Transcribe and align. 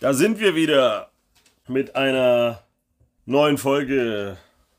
Da 0.00 0.14
sind 0.14 0.40
wir 0.40 0.54
wieder 0.54 1.10
mit 1.68 1.94
einer 1.94 2.62
neuen 3.26 3.58
Folge 3.58 4.38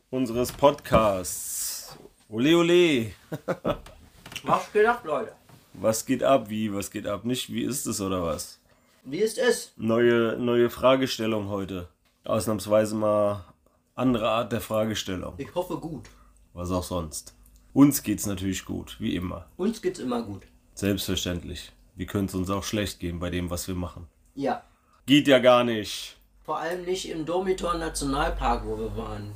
unseres 0.10 0.52
Podcasts. 0.52 1.96
Ole, 2.28 2.58
ole. 2.58 3.12
Was 4.44 4.74
geht 4.74 4.88
ab, 4.88 5.04
Leute? 5.06 5.34
Was 5.74 6.08
geht 6.08 6.24
ab? 6.24 6.50
Wie? 6.50 6.74
Was 6.74 6.90
geht 6.90 7.06
ab? 7.06 7.24
Nicht? 7.24 7.54
Wie 7.54 7.62
ist 7.62 7.86
es 7.86 8.02
oder 8.02 8.24
was? 8.24 8.60
Wie 9.04 9.20
ist 9.20 9.38
es? 9.38 9.74
Neue, 9.78 10.38
neue 10.40 10.72
Fragestellung 10.72 11.50
heute. 11.50 11.88
Ausnahmsweise 12.24 12.96
mal 12.96 13.46
andere 13.94 14.28
Art 14.28 14.52
der 14.52 14.62
Fragestellung. 14.62 15.36
Ich 15.38 15.54
hoffe 15.54 15.78
gut. 15.78 16.10
Was 16.54 16.72
auch 16.72 16.84
sonst. 16.84 17.36
Uns 17.74 18.02
geht's 18.02 18.26
natürlich 18.26 18.66
gut, 18.66 18.96
wie 19.00 19.16
immer. 19.16 19.46
Uns 19.58 19.84
geht's 19.84 20.00
immer 20.00 20.24
gut. 20.24 20.48
Selbstverständlich. 20.74 21.72
Wie 21.96 22.08
könnte 22.08 22.32
es 22.32 22.36
uns 22.36 22.50
auch 22.50 22.64
schlecht 22.64 23.00
gehen 23.00 23.20
bei 23.20 23.30
dem, 23.30 23.52
was 23.52 23.68
wir 23.68 23.76
machen? 23.76 24.08
Ja. 24.34 24.64
Geht 25.12 25.28
ja 25.28 25.40
gar 25.40 25.66
nicht. 25.66 26.16
Vor 26.46 26.60
allem 26.60 26.86
nicht 26.86 27.10
im 27.10 27.26
Domitor 27.26 27.74
Nationalpark, 27.74 28.66
wo 28.66 28.80
wir 28.80 28.96
waren. 28.96 29.34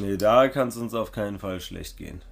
Nee, 0.00 0.16
da 0.16 0.48
kann 0.48 0.68
es 0.68 0.78
uns 0.78 0.94
auf 0.94 1.12
keinen 1.12 1.38
Fall 1.38 1.60
schlecht 1.60 1.98
gehen. 1.98 2.22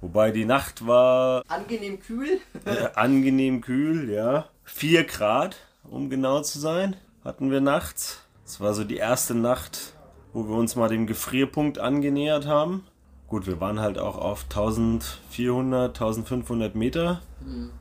Wobei 0.00 0.32
die 0.32 0.44
Nacht 0.44 0.84
war 0.84 1.44
Angenehm 1.46 2.00
kühl. 2.00 2.40
äh, 2.64 2.88
angenehm 2.96 3.60
kühl, 3.60 4.10
ja. 4.10 4.46
4 4.64 5.04
Grad, 5.04 5.54
um 5.84 6.10
genau 6.10 6.42
zu 6.42 6.58
sein, 6.58 6.96
hatten 7.22 7.52
wir 7.52 7.60
nachts. 7.60 8.26
Es 8.44 8.60
war 8.60 8.74
so 8.74 8.82
die 8.82 8.96
erste 8.96 9.36
Nacht, 9.36 9.94
wo 10.32 10.48
wir 10.48 10.56
uns 10.56 10.74
mal 10.74 10.88
dem 10.88 11.06
Gefrierpunkt 11.06 11.78
angenähert 11.78 12.48
haben. 12.48 12.84
Gut, 13.28 13.46
wir 13.46 13.60
waren 13.60 13.78
halt 13.78 13.98
auch 13.98 14.18
auf 14.18 14.46
1400, 14.50 15.94
1500 15.94 16.74
Meter 16.74 17.22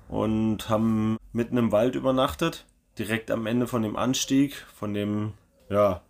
und 0.07 0.69
haben 0.69 1.17
mitten 1.33 1.57
im 1.57 1.71
Wald 1.71 1.95
übernachtet. 1.95 2.67
Direkt 2.97 3.31
am 3.31 3.45
Ende 3.47 3.67
von 3.67 3.81
dem 3.81 3.95
Anstieg, 3.95 4.65
von 4.75 4.93
dem, 4.93 5.33
ja, 5.69 6.01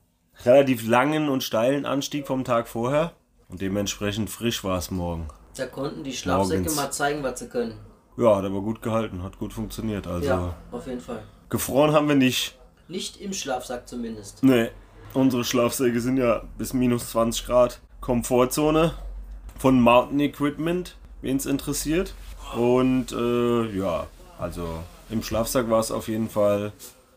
relativ 0.46 0.88
langen 0.88 1.30
und 1.30 1.44
steilen 1.44 1.86
Anstieg 1.86 2.28
vom 2.28 2.44
Tag 2.44 2.68
vorher. 2.68 3.14
Und 3.50 3.62
dementsprechend 3.62 4.30
frisch 4.30 4.64
war 4.64 4.78
es 4.78 4.92
morgen. 4.92 5.28
Da 5.58 5.66
konnten 5.68 6.04
die 6.04 6.14
Schlafsäcke 6.14 6.62
Morgens. 6.62 6.76
mal 6.78 6.92
zeigen, 6.92 7.22
was 7.24 7.40
sie 7.40 7.50
können. 7.50 7.78
Ja, 8.18 8.38
hat 8.38 8.46
aber 8.46 8.62
gut 8.62 8.82
gehalten, 8.82 9.24
hat 9.24 9.38
gut 9.38 9.54
funktioniert. 9.54 10.08
Also 10.08 10.28
Ja, 10.28 10.56
auf 10.72 10.88
jeden 10.88 11.02
Fall. 11.02 11.24
gefroren 11.50 11.92
haben 11.94 12.08
wir 12.08 12.16
nicht. 12.16 12.58
Nicht 12.88 13.20
im 13.22 13.34
Schlafsack 13.34 13.88
zumindest. 13.88 14.44
Nee, 14.44 14.70
unsere 15.14 15.44
Schlafsäcke 15.44 16.00
sind 16.02 16.18
ja 16.18 16.44
bis 16.58 16.74
minus 16.74 17.10
20 17.12 17.46
Grad 17.46 17.80
Komfortzone 18.00 18.94
von 19.60 19.80
Mountain 19.80 20.20
Equipment, 20.22 20.98
wen 21.22 21.38
es 21.38 21.46
interessiert. 21.46 22.14
Und 22.56 23.12
äh, 23.12 23.78
ja, 23.78 24.08
also 24.40 24.84
im 25.12 25.24
Schlafsack 25.24 25.70
war 25.70 25.80
es 25.80 25.92
auf 25.92 26.08
jeden 26.08 26.30
Fall 26.30 26.72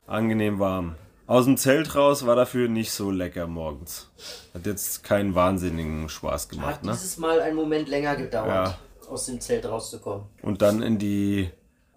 angenehm 0.06 0.58
warm. 0.58 0.96
Aus 1.26 1.46
dem 1.46 1.56
Zelt 1.56 1.94
raus 1.94 2.26
war 2.26 2.36
dafür 2.36 2.68
nicht 2.68 2.92
so 2.92 3.10
lecker 3.10 3.46
morgens. 3.46 4.10
Hat 4.52 4.66
jetzt 4.66 5.04
keinen 5.04 5.34
wahnsinnigen 5.34 6.08
Spaß 6.10 6.44
Hat 6.44 6.50
gemacht, 6.50 6.84
ne? 6.84 6.92
dieses 6.92 7.16
Mal 7.16 7.40
einen 7.40 7.56
Moment 7.56 7.88
länger 7.88 8.16
gedauert, 8.16 8.48
Ja. 8.68 8.78
aus 9.08 9.26
dem 9.26 9.40
Zelt 9.40 9.64
rauszukommen. 9.64 10.26
Und 10.42 10.60
dann 10.60 10.82
in 10.82 10.98
die 10.98 11.50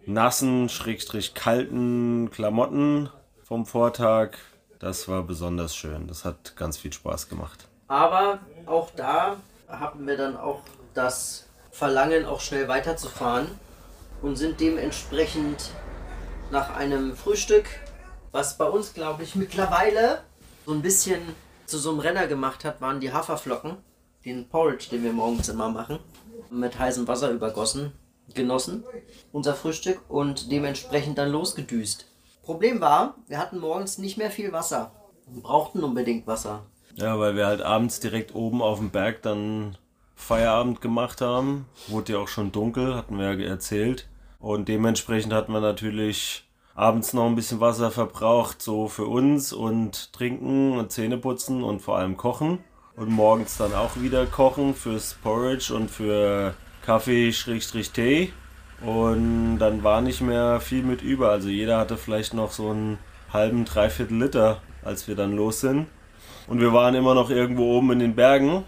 nassen, 0.05 0.69
schrägstrich 0.69 1.33
kalten 1.33 2.31
Klamotten 2.31 3.09
vom 3.43 3.65
Vortag. 3.65 4.37
Das 4.79 5.09
war 5.09 5.23
besonders 5.23 5.75
schön. 5.75 6.07
Das 6.07 6.23
hat 6.23 6.55
ganz 6.55 6.77
viel 6.77 6.93
Spaß 6.93 7.27
gemacht. 7.27 7.67
Aber 7.89 8.39
auch 8.65 8.91
da 8.95 9.37
hatten 9.67 10.07
wir 10.07 10.15
dann 10.15 10.37
auch 10.37 10.61
das 10.93 11.47
Verlangen, 11.71 12.25
auch 12.25 12.39
schnell 12.39 12.67
weiterzufahren 12.69 13.47
und 14.21 14.35
sind 14.35 14.59
dementsprechend 14.59 15.71
nach 16.51 16.75
einem 16.75 17.15
Frühstück, 17.15 17.65
was 18.31 18.57
bei 18.57 18.65
uns, 18.65 18.93
glaube 18.93 19.23
ich, 19.23 19.35
mittlerweile 19.35 20.21
so 20.65 20.73
ein 20.73 20.81
bisschen 20.81 21.21
zu 21.65 21.77
so 21.77 21.91
einem 21.91 21.99
Renner 21.99 22.27
gemacht 22.27 22.63
hat, 22.65 22.81
waren 22.81 22.99
die 22.99 23.11
Haferflocken, 23.11 23.77
den 24.25 24.47
Porridge, 24.47 24.87
den 24.91 25.03
wir 25.03 25.13
morgens 25.13 25.49
immer 25.49 25.69
machen, 25.69 25.99
mit 26.49 26.77
heißem 26.79 27.07
Wasser 27.07 27.31
übergossen, 27.31 27.91
genossen, 28.33 28.83
unser 29.31 29.53
Frühstück 29.53 30.01
und 30.09 30.51
dementsprechend 30.51 31.17
dann 31.17 31.31
losgedüst. 31.31 32.11
Problem 32.43 32.79
war, 32.79 33.15
wir 33.27 33.37
hatten 33.37 33.59
morgens 33.59 33.97
nicht 33.97 34.17
mehr 34.17 34.31
viel 34.31 34.53
Wasser. 34.53 34.91
Wir 35.27 35.41
brauchten 35.41 35.83
unbedingt 35.83 36.27
Wasser. 36.27 36.65
Ja, 36.95 37.19
weil 37.19 37.35
wir 37.35 37.45
halt 37.45 37.61
abends 37.61 37.99
direkt 37.99 38.33
oben 38.33 38.61
auf 38.61 38.79
dem 38.79 38.89
Berg 38.89 39.21
dann 39.21 39.77
Feierabend 40.17 40.81
gemacht 40.81 41.21
haben. 41.21 41.67
Wurde 41.87 42.13
ja 42.13 42.19
auch 42.19 42.27
schon 42.27 42.51
dunkel, 42.51 42.95
hatten 42.95 43.17
wir 43.17 43.33
ja 43.33 43.47
erzählt. 43.47 44.09
Und 44.39 44.67
dementsprechend 44.67 45.31
hatten 45.31 45.53
wir 45.53 45.61
natürlich 45.61 46.43
abends 46.75 47.13
noch 47.13 47.25
ein 47.25 47.35
bisschen 47.35 47.61
Wasser 47.61 47.91
verbraucht, 47.91 48.61
so 48.61 48.87
für 48.87 49.05
uns 49.05 49.53
und 49.53 50.11
trinken 50.11 50.77
und 50.77 50.91
Zähneputzen 50.91 51.63
und 51.63 51.81
vor 51.81 51.97
allem 51.97 52.17
kochen. 52.17 52.59
Und 52.95 53.09
morgens 53.09 53.57
dann 53.57 53.73
auch 53.73 53.95
wieder 53.95 54.25
kochen 54.25 54.73
fürs 54.73 55.13
Porridge 55.13 55.73
und 55.73 55.89
für 55.89 56.55
Kaffee, 56.83 57.31
Schrägstrich 57.31 57.91
Tee. 57.91 58.33
Und 58.81 59.59
dann 59.59 59.83
war 59.83 60.01
nicht 60.01 60.21
mehr 60.21 60.59
viel 60.59 60.83
mit 60.83 61.01
über. 61.01 61.29
Also 61.29 61.49
jeder 61.49 61.77
hatte 61.77 61.95
vielleicht 61.95 62.33
noch 62.33 62.51
so 62.51 62.71
einen 62.71 62.97
halben, 63.31 63.65
dreiviertel 63.65 64.17
Liter, 64.17 64.61
als 64.83 65.07
wir 65.07 65.15
dann 65.15 65.35
los 65.35 65.61
sind. 65.61 65.87
Und 66.47 66.59
wir 66.59 66.73
waren 66.73 66.95
immer 66.95 67.13
noch 67.13 67.29
irgendwo 67.29 67.77
oben 67.77 67.91
in 67.91 67.99
den 67.99 68.15
Bergen. 68.15 68.63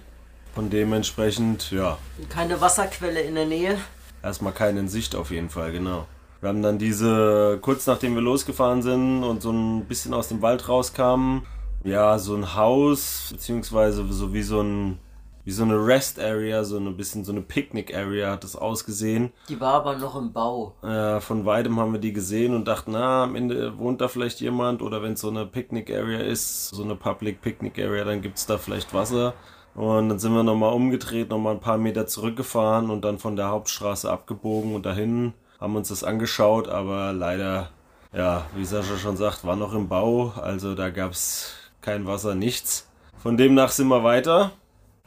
Und 0.55 0.71
dementsprechend, 0.73 1.71
ja, 1.71 1.97
Keine 2.29 2.59
Wasserquelle 2.59 3.21
in 3.21 3.35
der 3.35 3.45
Nähe. 3.45 3.77
erstmal 4.21 4.53
keine 4.53 4.81
in 4.81 4.87
Sicht 4.89 5.15
auf 5.15 5.31
jeden 5.31 5.49
Fall, 5.49 5.71
genau. 5.71 6.05
Wir 6.41 6.49
haben 6.49 6.61
dann 6.61 6.77
diese, 6.77 7.59
kurz 7.61 7.85
nachdem 7.87 8.15
wir 8.15 8.21
losgefahren 8.21 8.81
sind 8.81 9.23
und 9.23 9.41
so 9.41 9.51
ein 9.51 9.85
bisschen 9.85 10.13
aus 10.13 10.29
dem 10.29 10.41
Wald 10.41 10.67
rauskamen, 10.69 11.43
ja, 11.83 12.17
so 12.19 12.35
ein 12.35 12.55
Haus, 12.55 13.29
beziehungsweise 13.31 14.05
so 14.11 14.33
wie 14.33 14.43
so 14.43 14.61
ein, 14.61 14.99
wie 15.45 15.51
so 15.51 15.63
eine 15.63 15.75
Rest 15.85 16.19
Area, 16.19 16.63
so 16.63 16.77
ein 16.77 16.95
bisschen 16.97 17.23
so 17.25 17.31
eine 17.31 17.41
Picnic 17.41 17.95
Area 17.95 18.31
hat 18.31 18.43
das 18.43 18.55
ausgesehen. 18.55 19.31
Die 19.47 19.59
war 19.59 19.73
aber 19.75 19.97
noch 19.97 20.15
im 20.17 20.31
Bau. 20.33 20.75
Äh, 20.83 21.19
von 21.21 21.45
weitem 21.45 21.79
haben 21.79 21.93
wir 21.93 21.99
die 21.99 22.13
gesehen 22.13 22.53
und 22.53 22.67
dachten, 22.67 22.91
na, 22.91 23.23
am 23.23 23.35
Ende 23.35 23.77
wohnt 23.77 24.01
da 24.01 24.07
vielleicht 24.07 24.39
jemand 24.41 24.81
oder 24.81 25.01
wenn 25.01 25.13
es 25.13 25.21
so 25.21 25.29
eine 25.29 25.45
Picnic 25.45 25.89
Area 25.89 26.19
ist, 26.19 26.69
so 26.69 26.83
eine 26.83 26.95
Public 26.95 27.41
Picnic 27.41 27.79
Area, 27.79 28.03
dann 28.03 28.21
gibt 28.21 28.37
es 28.37 28.45
da 28.45 28.57
vielleicht 28.57 28.93
Wasser. 28.93 29.33
Und 29.75 30.09
dann 30.09 30.19
sind 30.19 30.33
wir 30.33 30.43
nochmal 30.43 30.73
umgedreht, 30.73 31.29
nochmal 31.29 31.53
ein 31.53 31.61
paar 31.61 31.77
Meter 31.77 32.07
zurückgefahren 32.07 32.89
und 32.89 33.05
dann 33.05 33.17
von 33.17 33.35
der 33.35 33.49
Hauptstraße 33.49 34.11
abgebogen 34.11 34.75
und 34.75 34.85
dahin 34.85 35.33
haben 35.59 35.75
uns 35.75 35.89
das 35.89 36.03
angeschaut, 36.03 36.67
aber 36.67 37.13
leider, 37.13 37.69
ja, 38.13 38.45
wie 38.55 38.65
Sascha 38.65 38.97
schon 38.97 39.17
sagt, 39.17 39.45
war 39.45 39.55
noch 39.55 39.73
im 39.73 39.87
Bau, 39.87 40.33
also 40.41 40.73
da 40.73 40.89
gab 40.89 41.11
es 41.11 41.53
kein 41.81 42.07
Wasser, 42.07 42.35
nichts. 42.35 42.89
Von 43.17 43.37
demnach 43.37 43.71
sind 43.71 43.87
wir 43.87 44.03
weiter 44.03 44.51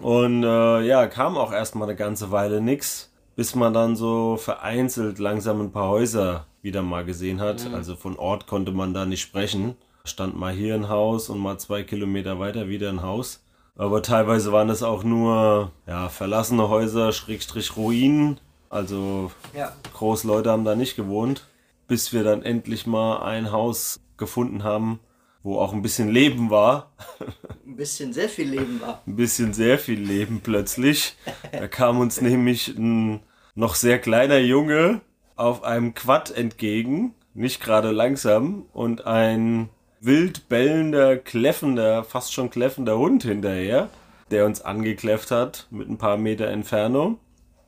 und 0.00 0.42
äh, 0.42 0.80
ja, 0.82 1.06
kam 1.06 1.36
auch 1.36 1.52
erstmal 1.52 1.88
eine 1.88 1.96
ganze 1.96 2.30
Weile 2.30 2.60
nix, 2.60 3.12
bis 3.36 3.54
man 3.54 3.72
dann 3.72 3.96
so 3.96 4.36
vereinzelt 4.36 5.18
langsam 5.18 5.60
ein 5.60 5.72
paar 5.72 5.88
Häuser 5.88 6.46
wieder 6.60 6.82
mal 6.82 7.04
gesehen 7.04 7.40
hat. 7.40 7.66
Also 7.72 7.96
von 7.96 8.16
Ort 8.16 8.46
konnte 8.46 8.72
man 8.72 8.94
da 8.94 9.06
nicht 9.06 9.22
sprechen. 9.22 9.76
Stand 10.04 10.36
mal 10.36 10.52
hier 10.52 10.74
ein 10.74 10.88
Haus 10.88 11.28
und 11.28 11.38
mal 11.38 11.58
zwei 11.58 11.82
Kilometer 11.82 12.38
weiter 12.38 12.68
wieder 12.68 12.88
ein 12.88 13.03
Haus. 13.03 13.41
Aber 13.77 14.03
teilweise 14.03 14.53
waren 14.53 14.71
es 14.71 14.83
auch 14.83 15.03
nur 15.03 15.72
ja, 15.86 16.09
verlassene 16.09 16.69
Häuser, 16.69 17.13
Schrägstrich 17.13 17.77
Ruinen. 17.77 18.39
Also 18.69 19.30
Ja. 19.54 19.72
Großleute 19.95 20.51
haben 20.51 20.65
da 20.65 20.74
nicht 20.74 20.97
gewohnt, 20.97 21.47
bis 21.89 22.13
wir 22.13 22.24
dann 22.24 22.42
endlich 22.42 22.86
mal 22.86 23.22
ein 23.22 23.51
Haus 23.53 24.01
gefunden 24.16 24.63
haben, 24.63 25.01
wo 25.42 25.59
auch 25.59 25.72
ein 25.72 25.83
bisschen 25.83 26.09
Leben 26.09 26.51
war. 26.51 26.92
Ein 27.66 27.77
bisschen 27.77 28.13
sehr 28.13 28.28
viel 28.28 28.51
Leben 28.51 28.80
war. 28.83 29.01
ein 29.07 29.16
bisschen 29.16 29.54
sehr 29.54 29.78
viel 29.78 29.98
Leben 29.98 30.41
plötzlich. 30.42 31.16
Da 31.51 31.66
kam 31.68 32.01
uns 32.01 32.21
nämlich 32.21 32.68
ein 32.68 33.21
noch 33.54 33.75
sehr 33.77 33.98
kleiner 33.98 34.39
Junge 34.39 35.01
auf 35.36 35.65
einem 35.65 35.95
Quad 35.95 36.30
entgegen, 36.30 37.15
nicht 37.33 37.63
gerade 37.63 37.91
langsam, 37.91 38.66
und 38.75 39.07
ein 39.07 39.71
wild 40.03 40.49
bellender, 40.49 41.16
kläffender, 41.16 42.03
fast 42.03 42.33
schon 42.33 42.51
kläffender 42.51 42.99
Hund 42.99 43.22
hinterher, 43.22 43.89
der 44.31 44.47
uns 44.47 44.60
angekläfft 44.60 45.31
hat 45.31 45.69
mit 45.71 45.89
ein 45.89 45.97
paar 45.97 46.16
Meter 46.16 46.49
Entfernung. 46.49 47.19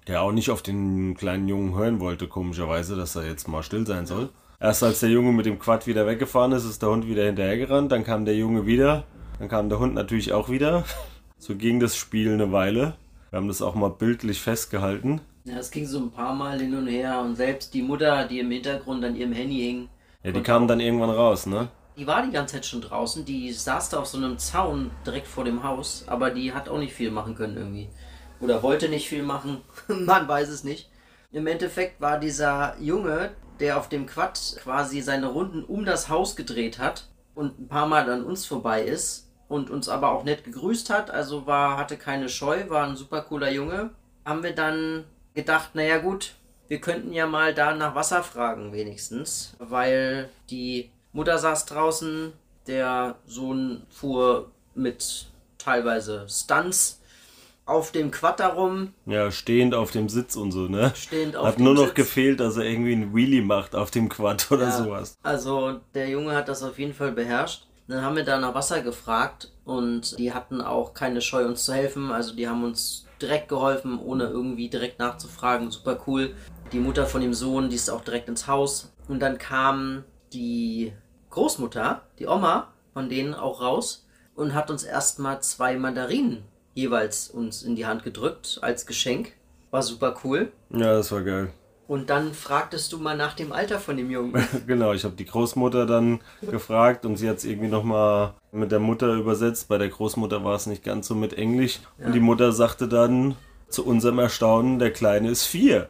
Der 0.08 0.20
auch 0.20 0.32
nicht 0.32 0.50
auf 0.50 0.60
den 0.60 1.14
kleinen 1.14 1.48
Jungen 1.48 1.74
hören 1.76 2.00
wollte, 2.00 2.28
komischerweise, 2.28 2.96
dass 2.96 3.16
er 3.16 3.26
jetzt 3.26 3.48
mal 3.48 3.62
still 3.62 3.86
sein 3.86 4.04
soll. 4.04 4.28
Erst 4.60 4.82
als 4.82 5.00
der 5.00 5.08
Junge 5.08 5.32
mit 5.32 5.46
dem 5.46 5.58
Quad 5.58 5.86
wieder 5.86 6.06
weggefahren 6.06 6.52
ist, 6.52 6.64
ist 6.64 6.82
der 6.82 6.90
Hund 6.90 7.06
wieder 7.06 7.24
hinterhergerannt. 7.24 7.90
Dann 7.90 8.04
kam 8.04 8.24
der 8.24 8.36
Junge 8.36 8.66
wieder. 8.66 9.04
Dann 9.38 9.48
kam 9.48 9.68
der 9.68 9.78
Hund 9.78 9.94
natürlich 9.94 10.32
auch 10.32 10.50
wieder. 10.50 10.84
So 11.38 11.56
ging 11.56 11.80
das 11.80 11.96
Spiel 11.96 12.32
eine 12.32 12.52
Weile. 12.52 12.94
Wir 13.30 13.38
haben 13.38 13.48
das 13.48 13.62
auch 13.62 13.74
mal 13.74 13.90
bildlich 13.90 14.40
festgehalten. 14.40 15.20
Ja, 15.44 15.58
es 15.58 15.70
ging 15.70 15.86
so 15.86 15.98
ein 15.98 16.10
paar 16.10 16.34
Mal 16.34 16.60
hin 16.60 16.74
und 16.74 16.86
her 16.86 17.20
und 17.20 17.36
selbst 17.36 17.74
die 17.74 17.82
Mutter, 17.82 18.26
die 18.26 18.40
im 18.40 18.50
Hintergrund 18.50 19.04
an 19.04 19.16
ihrem 19.16 19.32
Handy 19.32 19.60
hing. 19.60 19.88
Ja, 20.22 20.32
die 20.32 20.40
kamen 20.40 20.68
dann 20.68 20.80
irgendwann 20.80 21.10
raus, 21.10 21.46
ne? 21.46 21.68
Die 21.96 22.06
war 22.06 22.22
die 22.22 22.32
ganze 22.32 22.54
Zeit 22.54 22.66
schon 22.66 22.80
draußen, 22.80 23.24
die 23.24 23.52
saß 23.52 23.90
da 23.90 24.00
auf 24.00 24.06
so 24.06 24.18
einem 24.18 24.38
Zaun 24.38 24.90
direkt 25.06 25.28
vor 25.28 25.44
dem 25.44 25.62
Haus, 25.62 26.04
aber 26.08 26.30
die 26.30 26.52
hat 26.52 26.68
auch 26.68 26.78
nicht 26.78 26.92
viel 26.92 27.10
machen 27.10 27.36
können 27.36 27.56
irgendwie. 27.56 27.88
Oder 28.40 28.62
wollte 28.62 28.88
nicht 28.88 29.08
viel 29.08 29.22
machen, 29.22 29.62
man 29.88 30.26
weiß 30.26 30.48
es 30.48 30.64
nicht. 30.64 30.90
Im 31.30 31.46
Endeffekt 31.46 32.00
war 32.00 32.18
dieser 32.18 32.76
Junge, 32.80 33.30
der 33.60 33.78
auf 33.78 33.88
dem 33.88 34.06
Quad 34.06 34.38
quasi 34.62 35.00
seine 35.02 35.28
Runden 35.28 35.62
um 35.64 35.84
das 35.84 36.08
Haus 36.08 36.34
gedreht 36.34 36.78
hat 36.78 37.08
und 37.34 37.60
ein 37.60 37.68
paar 37.68 37.86
Mal 37.86 38.10
an 38.10 38.24
uns 38.24 38.44
vorbei 38.44 38.82
ist 38.82 39.30
und 39.48 39.70
uns 39.70 39.88
aber 39.88 40.10
auch 40.10 40.24
nett 40.24 40.44
gegrüßt 40.44 40.90
hat, 40.90 41.10
also 41.10 41.46
war, 41.46 41.76
hatte 41.76 41.96
keine 41.96 42.28
Scheu, 42.28 42.68
war 42.68 42.86
ein 42.86 42.96
super 42.96 43.22
cooler 43.22 43.50
Junge, 43.50 43.90
haben 44.24 44.42
wir 44.42 44.54
dann 44.54 45.04
gedacht, 45.34 45.74
naja 45.74 45.98
gut, 45.98 46.34
wir 46.68 46.80
könnten 46.80 47.12
ja 47.12 47.26
mal 47.26 47.54
da 47.54 47.74
nach 47.74 47.94
Wasser 47.94 48.22
fragen 48.22 48.72
wenigstens, 48.72 49.54
weil 49.58 50.30
die 50.50 50.90
Mutter 51.14 51.38
saß 51.38 51.64
draußen, 51.66 52.32
der 52.66 53.14
Sohn 53.26 53.82
fuhr 53.88 54.50
mit 54.74 55.26
teilweise 55.58 56.26
Stunts 56.28 57.00
auf 57.66 57.92
dem 57.92 58.10
Quad 58.10 58.40
darum. 58.40 58.92
Ja, 59.06 59.30
stehend 59.30 59.74
auf 59.74 59.90
dem 59.92 60.08
Sitz 60.10 60.36
und 60.36 60.52
so, 60.52 60.68
ne? 60.68 60.92
Stehend 60.94 61.36
auf 61.36 61.46
Hat 61.46 61.56
dem 61.58 61.64
nur 61.64 61.74
noch 61.74 61.86
Sitz. 61.86 61.94
gefehlt, 61.94 62.40
dass 62.40 62.56
er 62.58 62.64
irgendwie 62.64 62.92
einen 62.92 63.14
Wheelie 63.14 63.42
macht 63.42 63.74
auf 63.74 63.90
dem 63.90 64.08
Quad 64.10 64.50
oder 64.50 64.64
Ja, 64.64 64.70
sowas. 64.84 65.14
Also 65.22 65.80
der 65.94 66.08
Junge 66.08 66.34
hat 66.34 66.48
das 66.48 66.62
auf 66.62 66.78
jeden 66.78 66.92
Fall 66.92 67.12
beherrscht. 67.12 67.66
Dann 67.86 68.02
haben 68.02 68.16
wir 68.16 68.24
da 68.24 68.38
nach 68.38 68.54
Wasser 68.54 68.80
gefragt 68.82 69.52
und 69.64 70.18
die 70.18 70.32
hatten 70.32 70.60
auch 70.60 70.94
keine 70.94 71.20
Scheu, 71.20 71.46
uns 71.46 71.64
zu 71.64 71.72
helfen. 71.72 72.10
Also 72.10 72.34
die 72.34 72.48
haben 72.48 72.64
uns 72.64 73.06
direkt 73.22 73.48
geholfen, 73.48 73.98
ohne 73.98 74.24
irgendwie 74.24 74.68
direkt 74.68 74.98
nachzufragen. 74.98 75.70
Super 75.70 75.98
cool. 76.06 76.34
Die 76.72 76.80
Mutter 76.80 77.06
von 77.06 77.20
dem 77.20 77.34
Sohn, 77.34 77.68
die 77.68 77.76
ist 77.76 77.88
auch 77.90 78.00
direkt 78.02 78.28
ins 78.28 78.46
Haus. 78.48 78.92
Und 79.08 79.20
dann 79.20 79.38
kam 79.38 80.04
die 80.32 80.92
Großmutter, 81.34 82.02
die 82.18 82.26
Oma 82.26 82.68
von 82.92 83.08
denen 83.08 83.34
auch 83.34 83.60
raus 83.60 84.06
und 84.36 84.54
hat 84.54 84.70
uns 84.70 84.84
erstmal 84.84 85.42
zwei 85.42 85.76
Mandarinen 85.76 86.44
jeweils 86.74 87.28
uns 87.28 87.62
in 87.62 87.74
die 87.74 87.86
Hand 87.86 88.04
gedrückt 88.04 88.58
als 88.62 88.86
Geschenk. 88.86 89.32
War 89.72 89.82
super 89.82 90.14
cool. 90.22 90.52
Ja, 90.70 90.94
das 90.94 91.10
war 91.10 91.22
geil. 91.22 91.50
Und 91.88 92.08
dann 92.08 92.32
fragtest 92.32 92.92
du 92.92 92.98
mal 92.98 93.16
nach 93.16 93.34
dem 93.34 93.52
Alter 93.52 93.78
von 93.80 93.96
dem 93.96 94.10
Jungen. 94.10 94.46
Genau, 94.66 94.92
ich 94.92 95.04
habe 95.04 95.16
die 95.16 95.26
Großmutter 95.26 95.86
dann 95.86 96.20
gefragt 96.40 97.04
und 97.04 97.16
sie 97.16 97.28
hat 97.28 97.38
es 97.38 97.44
irgendwie 97.44 97.68
nochmal 97.68 98.34
mit 98.52 98.70
der 98.70 98.78
Mutter 98.78 99.12
übersetzt. 99.14 99.68
Bei 99.68 99.76
der 99.76 99.88
Großmutter 99.88 100.44
war 100.44 100.54
es 100.54 100.66
nicht 100.66 100.84
ganz 100.84 101.08
so 101.08 101.14
mit 101.16 101.34
Englisch. 101.34 101.80
Und 101.98 102.12
die 102.12 102.20
Mutter 102.20 102.52
sagte 102.52 102.88
dann 102.88 103.36
zu 103.68 103.84
unserem 103.84 104.20
Erstaunen, 104.20 104.78
der 104.78 104.92
Kleine 104.92 105.30
ist 105.30 105.44
vier. 105.44 105.88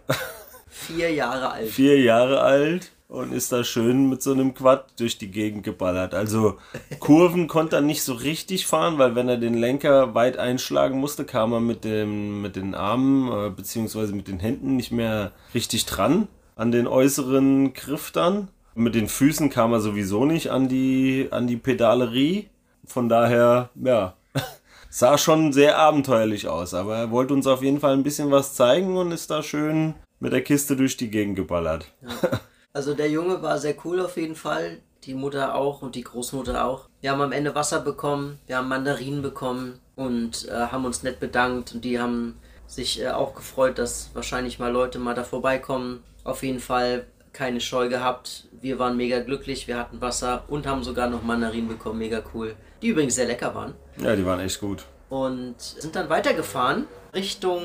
Vier 0.68 1.12
Jahre 1.12 1.52
alt. 1.52 1.68
vier 1.68 2.00
Jahre 2.00 2.40
alt 2.40 2.93
und 3.08 3.32
ist 3.32 3.52
da 3.52 3.64
schön 3.64 4.08
mit 4.08 4.22
so 4.22 4.32
einem 4.32 4.54
Quad 4.54 4.86
durch 4.98 5.18
die 5.18 5.30
Gegend 5.30 5.62
geballert. 5.62 6.14
Also 6.14 6.56
Kurven 7.00 7.48
konnte 7.48 7.76
er 7.76 7.82
nicht 7.82 8.02
so 8.02 8.14
richtig 8.14 8.66
fahren, 8.66 8.98
weil 8.98 9.14
wenn 9.14 9.28
er 9.28 9.36
den 9.36 9.54
Lenker 9.54 10.14
weit 10.14 10.38
einschlagen 10.38 10.98
musste, 10.98 11.24
kam 11.24 11.52
er 11.52 11.60
mit, 11.60 11.84
dem, 11.84 12.42
mit 12.42 12.56
den 12.56 12.74
Armen 12.74 13.30
äh, 13.30 13.50
beziehungsweise 13.50 14.14
mit 14.14 14.28
den 14.28 14.40
Händen 14.40 14.76
nicht 14.76 14.92
mehr 14.92 15.32
richtig 15.54 15.86
dran 15.86 16.28
an 16.56 16.72
den 16.72 16.86
äußeren 16.86 17.74
Griff 17.74 18.10
dann. 18.10 18.48
Mit 18.74 18.94
den 18.94 19.08
Füßen 19.08 19.50
kam 19.50 19.72
er 19.72 19.80
sowieso 19.80 20.24
nicht 20.24 20.50
an 20.50 20.68
die, 20.68 21.28
an 21.30 21.46
die 21.46 21.56
Pedalerie. 21.56 22.48
Von 22.86 23.08
daher, 23.08 23.70
ja, 23.76 24.14
sah 24.90 25.18
schon 25.18 25.52
sehr 25.52 25.78
abenteuerlich 25.78 26.48
aus. 26.48 26.74
Aber 26.74 26.96
er 26.96 27.10
wollte 27.10 27.34
uns 27.34 27.46
auf 27.46 27.62
jeden 27.62 27.80
Fall 27.80 27.92
ein 27.92 28.02
bisschen 28.02 28.30
was 28.30 28.54
zeigen 28.54 28.96
und 28.96 29.12
ist 29.12 29.30
da 29.30 29.42
schön 29.42 29.94
mit 30.20 30.32
der 30.32 30.42
Kiste 30.42 30.76
durch 30.76 30.96
die 30.96 31.10
Gegend 31.10 31.36
geballert. 31.36 31.92
Also 32.74 32.92
der 32.94 33.08
Junge 33.08 33.40
war 33.40 33.58
sehr 33.58 33.76
cool 33.84 34.00
auf 34.00 34.16
jeden 34.16 34.34
Fall. 34.34 34.78
Die 35.04 35.14
Mutter 35.14 35.54
auch 35.54 35.80
und 35.80 35.94
die 35.94 36.02
Großmutter 36.02 36.64
auch. 36.64 36.88
Wir 37.00 37.12
haben 37.12 37.20
am 37.20 37.30
Ende 37.32 37.54
Wasser 37.54 37.80
bekommen, 37.80 38.38
wir 38.46 38.56
haben 38.56 38.68
Mandarinen 38.68 39.22
bekommen 39.22 39.78
und 39.94 40.48
äh, 40.48 40.52
haben 40.52 40.84
uns 40.84 41.02
nett 41.04 41.20
bedankt. 41.20 41.72
Und 41.74 41.84
die 41.84 42.00
haben 42.00 42.36
sich 42.66 43.00
äh, 43.00 43.10
auch 43.10 43.34
gefreut, 43.34 43.78
dass 43.78 44.10
wahrscheinlich 44.14 44.58
mal 44.58 44.72
Leute 44.72 44.98
mal 44.98 45.14
da 45.14 45.22
vorbeikommen. 45.22 46.02
Auf 46.24 46.42
jeden 46.42 46.58
Fall 46.58 47.06
keine 47.32 47.60
Scheu 47.60 47.88
gehabt. 47.88 48.48
Wir 48.60 48.78
waren 48.78 48.96
mega 48.96 49.20
glücklich, 49.20 49.68
wir 49.68 49.76
hatten 49.78 50.00
Wasser 50.00 50.44
und 50.48 50.66
haben 50.66 50.82
sogar 50.82 51.08
noch 51.08 51.22
Mandarinen 51.22 51.68
bekommen. 51.68 51.98
Mega 51.98 52.22
cool. 52.34 52.56
Die 52.82 52.88
übrigens 52.88 53.14
sehr 53.14 53.26
lecker 53.26 53.54
waren. 53.54 53.74
Ja, 53.98 54.16
die 54.16 54.26
waren 54.26 54.40
echt 54.40 54.60
gut. 54.60 54.84
und 55.10 55.60
sind 55.60 55.94
dann 55.94 56.08
weitergefahren 56.08 56.86
Richtung, 57.14 57.62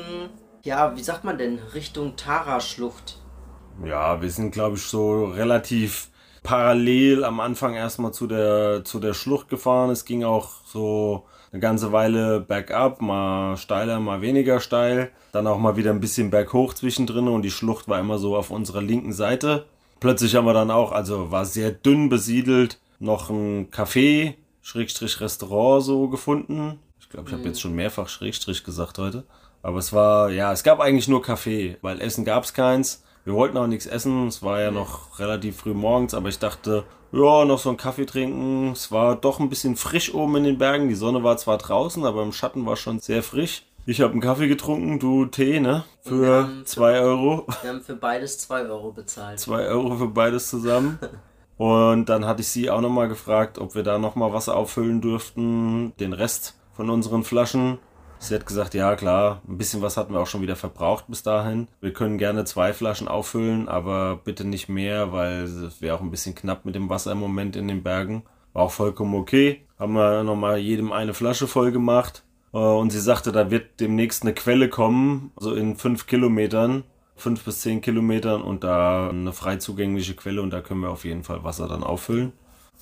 ja, 0.62 0.94
wie 0.96 1.02
sagt 1.02 1.24
man 1.24 1.36
denn, 1.38 1.58
Richtung 1.74 2.14
Tara-Schlucht. 2.16 3.16
Ja, 3.84 4.20
wir 4.20 4.30
sind, 4.30 4.52
glaube 4.52 4.76
ich, 4.76 4.82
so 4.82 5.24
relativ 5.24 6.08
parallel 6.42 7.24
am 7.24 7.40
Anfang 7.40 7.74
erstmal 7.74 8.12
zu 8.12 8.26
der, 8.26 8.84
zu 8.84 9.00
der 9.00 9.14
Schlucht 9.14 9.48
gefahren. 9.48 9.90
Es 9.90 10.04
ging 10.04 10.24
auch 10.24 10.50
so 10.64 11.24
eine 11.52 11.60
ganze 11.60 11.92
Weile 11.92 12.40
bergab, 12.40 13.00
mal 13.00 13.56
steiler, 13.56 14.00
mal 14.00 14.20
weniger 14.20 14.60
steil. 14.60 15.10
Dann 15.32 15.46
auch 15.46 15.58
mal 15.58 15.76
wieder 15.76 15.90
ein 15.90 16.00
bisschen 16.00 16.30
berghoch 16.30 16.74
zwischendrin 16.74 17.28
und 17.28 17.42
die 17.42 17.50
Schlucht 17.50 17.88
war 17.88 17.98
immer 17.98 18.18
so 18.18 18.36
auf 18.36 18.50
unserer 18.50 18.82
linken 18.82 19.12
Seite. 19.12 19.66
Plötzlich 19.98 20.34
haben 20.34 20.46
wir 20.46 20.54
dann 20.54 20.70
auch, 20.70 20.92
also 20.92 21.30
war 21.30 21.44
sehr 21.44 21.70
dünn 21.70 22.08
besiedelt, 22.08 22.78
noch 22.98 23.30
ein 23.30 23.70
Café, 23.70 24.34
Schrägstrich 24.62 25.20
Restaurant 25.20 25.84
so 25.84 26.08
gefunden. 26.08 26.78
Ich 27.00 27.08
glaube, 27.08 27.28
ich 27.28 27.34
habe 27.34 27.44
jetzt 27.44 27.60
schon 27.60 27.74
mehrfach 27.74 28.08
Schrägstrich 28.08 28.62
gesagt 28.64 28.98
heute. 28.98 29.24
Aber 29.62 29.78
es 29.78 29.92
war, 29.92 30.30
ja, 30.30 30.52
es 30.52 30.62
gab 30.62 30.80
eigentlich 30.80 31.08
nur 31.08 31.22
Kaffee, 31.22 31.76
weil 31.82 32.00
Essen 32.00 32.24
gab 32.24 32.44
es 32.44 32.54
keins. 32.54 33.02
Wir 33.24 33.34
wollten 33.34 33.56
auch 33.58 33.66
nichts 33.66 33.86
essen, 33.86 34.28
es 34.28 34.42
war 34.42 34.60
ja 34.60 34.70
noch 34.70 35.18
relativ 35.18 35.58
früh 35.58 35.74
morgens, 35.74 36.14
aber 36.14 36.28
ich 36.30 36.38
dachte, 36.38 36.84
ja, 37.12 37.44
noch 37.44 37.58
so 37.58 37.68
einen 37.68 37.78
Kaffee 37.78 38.06
trinken. 38.06 38.72
Es 38.72 38.90
war 38.92 39.16
doch 39.16 39.40
ein 39.40 39.48
bisschen 39.50 39.76
frisch 39.76 40.14
oben 40.14 40.36
in 40.36 40.44
den 40.44 40.58
Bergen. 40.58 40.88
Die 40.88 40.94
Sonne 40.94 41.22
war 41.22 41.36
zwar 41.36 41.58
draußen, 41.58 42.04
aber 42.04 42.22
im 42.22 42.32
Schatten 42.32 42.64
war 42.66 42.76
schon 42.76 43.00
sehr 43.00 43.22
frisch. 43.22 43.64
Ich 43.86 44.00
habe 44.00 44.12
einen 44.12 44.20
Kaffee 44.20 44.46
getrunken, 44.48 44.98
du 45.00 45.26
Tee, 45.26 45.58
ne? 45.58 45.84
Für 46.02 46.44
haben- 46.44 46.62
2 46.64 47.00
Euro. 47.00 47.46
Wir 47.62 47.70
haben 47.70 47.80
für 47.82 47.96
beides 47.96 48.38
2 48.38 48.62
Euro 48.66 48.92
bezahlt. 48.92 49.40
2 49.40 49.66
Euro 49.66 49.96
für 49.96 50.06
beides 50.08 50.48
zusammen. 50.48 50.98
Und 51.56 52.08
dann 52.08 52.24
hatte 52.24 52.40
ich 52.40 52.48
sie 52.48 52.70
auch 52.70 52.80
nochmal 52.80 53.08
gefragt, 53.08 53.58
ob 53.58 53.74
wir 53.74 53.82
da 53.82 53.98
nochmal 53.98 54.32
Wasser 54.32 54.56
auffüllen 54.56 55.00
dürften, 55.02 55.92
den 56.00 56.14
Rest 56.14 56.54
von 56.72 56.88
unseren 56.88 57.22
Flaschen. 57.24 57.78
Sie 58.22 58.34
hat 58.34 58.44
gesagt, 58.44 58.74
ja 58.74 58.96
klar, 58.96 59.40
ein 59.48 59.56
bisschen 59.56 59.80
was 59.80 59.96
hatten 59.96 60.12
wir 60.12 60.20
auch 60.20 60.26
schon 60.26 60.42
wieder 60.42 60.54
verbraucht 60.54 61.06
bis 61.08 61.22
dahin. 61.22 61.68
Wir 61.80 61.94
können 61.94 62.18
gerne 62.18 62.44
zwei 62.44 62.74
Flaschen 62.74 63.08
auffüllen, 63.08 63.66
aber 63.66 64.20
bitte 64.22 64.44
nicht 64.46 64.68
mehr, 64.68 65.10
weil 65.10 65.44
es 65.44 65.80
wäre 65.80 65.96
auch 65.96 66.02
ein 66.02 66.10
bisschen 66.10 66.34
knapp 66.34 66.66
mit 66.66 66.74
dem 66.74 66.90
Wasser 66.90 67.12
im 67.12 67.18
Moment 67.18 67.56
in 67.56 67.66
den 67.66 67.82
Bergen. 67.82 68.24
War 68.52 68.64
auch 68.64 68.72
vollkommen 68.72 69.14
okay. 69.14 69.62
Haben 69.78 69.94
wir 69.94 70.22
nochmal 70.22 70.58
jedem 70.58 70.92
eine 70.92 71.14
Flasche 71.14 71.46
voll 71.46 71.72
gemacht. 71.72 72.22
Äh, 72.52 72.58
Und 72.58 72.90
sie 72.90 73.00
sagte, 73.00 73.32
da 73.32 73.50
wird 73.50 73.80
demnächst 73.80 74.22
eine 74.22 74.34
Quelle 74.34 74.68
kommen, 74.68 75.32
so 75.38 75.54
in 75.54 75.76
fünf 75.76 76.06
Kilometern, 76.06 76.84
fünf 77.16 77.42
bis 77.44 77.60
zehn 77.62 77.80
Kilometern 77.80 78.42
und 78.42 78.64
da 78.64 79.08
eine 79.08 79.32
frei 79.32 79.56
zugängliche 79.56 80.14
Quelle 80.14 80.42
und 80.42 80.50
da 80.50 80.60
können 80.60 80.80
wir 80.80 80.90
auf 80.90 81.06
jeden 81.06 81.24
Fall 81.24 81.42
Wasser 81.42 81.68
dann 81.68 81.82
auffüllen. 81.82 82.32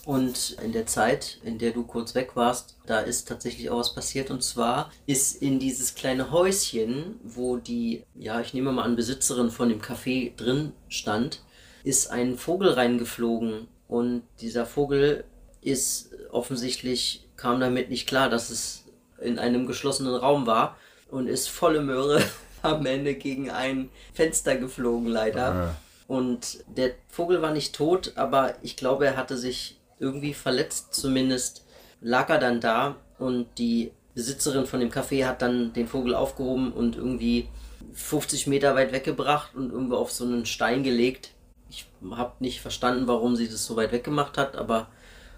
Und 0.05 0.57
in 0.63 0.73
der 0.73 0.87
Zeit, 0.87 1.39
in 1.45 1.59
der 1.59 1.73
du 1.73 1.85
kurz 1.85 2.15
weg 2.15 2.31
warst, 2.35 2.77
da 2.87 3.01
ist 3.01 3.29
tatsächlich 3.29 3.69
auch 3.69 3.81
was 3.81 3.95
passiert. 3.95 4.31
Und 4.31 4.43
zwar 4.43 4.91
ist 5.07 5.43
in 5.43 5.59
dieses 5.59 5.95
kleine 5.95 6.31
Häuschen, 6.31 7.21
wo 7.23 7.57
die, 7.57 8.05
ja, 8.15 8.41
ich 8.41 8.55
nehme 8.55 8.73
mal 8.73 8.85
an, 8.85 8.97
Besitzerin 8.97 9.51
von 9.51 9.69
dem 9.69 9.83
Café 9.83 10.35
drin 10.35 10.73
stand, 10.89 11.43
ist 11.85 12.11
ein 12.11 12.39
Vogel 12.39 12.71
reingeflogen. 12.71 13.69
Und 13.87 14.23
dieser 14.41 14.67
Vogel 14.67 15.25
ist 15.61 16.11
offensichtlich, 16.31 17.27
kam 17.37 17.61
damit 17.61 17.91
nicht 17.91 18.09
klar, 18.09 18.31
dass 18.31 18.51
es 18.51 18.85
in 19.21 19.39
einem 19.39 19.67
geschlossenen 19.67 20.15
Raum 20.15 20.47
war 20.47 20.77
und 21.11 21.27
ist 21.27 21.49
volle 21.49 21.81
Möhre 21.81 22.23
am 22.63 22.87
Ende 22.87 23.15
gegen 23.15 23.51
ein 23.51 23.91
Fenster 24.15 24.57
geflogen, 24.57 25.09
leider. 25.09 25.53
Ah. 25.53 25.77
Und 26.07 26.65
der 26.67 26.93
Vogel 27.09 27.43
war 27.43 27.53
nicht 27.53 27.75
tot, 27.75 28.13
aber 28.17 28.55
ich 28.63 28.77
glaube, 28.77 29.07
er 29.07 29.17
hatte 29.17 29.37
sich 29.37 29.78
irgendwie 29.99 30.35
verletzt. 30.35 30.95
Zumindest 30.95 31.65
lag 32.01 32.29
er 32.29 32.39
dann 32.39 32.61
da 32.61 32.97
und 33.19 33.47
die 33.59 33.93
Besitzerin 34.15 34.67
von 34.67 34.81
dem 34.81 34.91
Café 34.91 35.27
hat 35.27 35.43
dann 35.43 35.73
den 35.73 35.87
Vogel 35.87 36.15
aufgehoben 36.15 36.73
und 36.73 36.97
irgendwie 36.97 37.49
50 37.93 38.47
Meter 38.47 38.75
weit 38.75 38.93
weggebracht 38.93 39.55
und 39.55 39.71
irgendwo 39.73 39.97
auf 39.97 40.11
so 40.11 40.25
einen 40.25 40.47
Stein 40.47 40.83
gelegt. 40.83 41.31
Ich 41.71 41.87
habe 42.11 42.33
nicht 42.41 42.61
verstanden, 42.61 43.07
warum 43.07 43.37
sie 43.37 43.49
das 43.49 43.65
so 43.65 43.77
weit 43.77 43.93
weggemacht 43.93 44.39
hat, 44.39 44.57
aber 44.57 44.89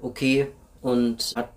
okay. 0.00 0.48
Und 0.80 1.34
hat, 1.36 1.50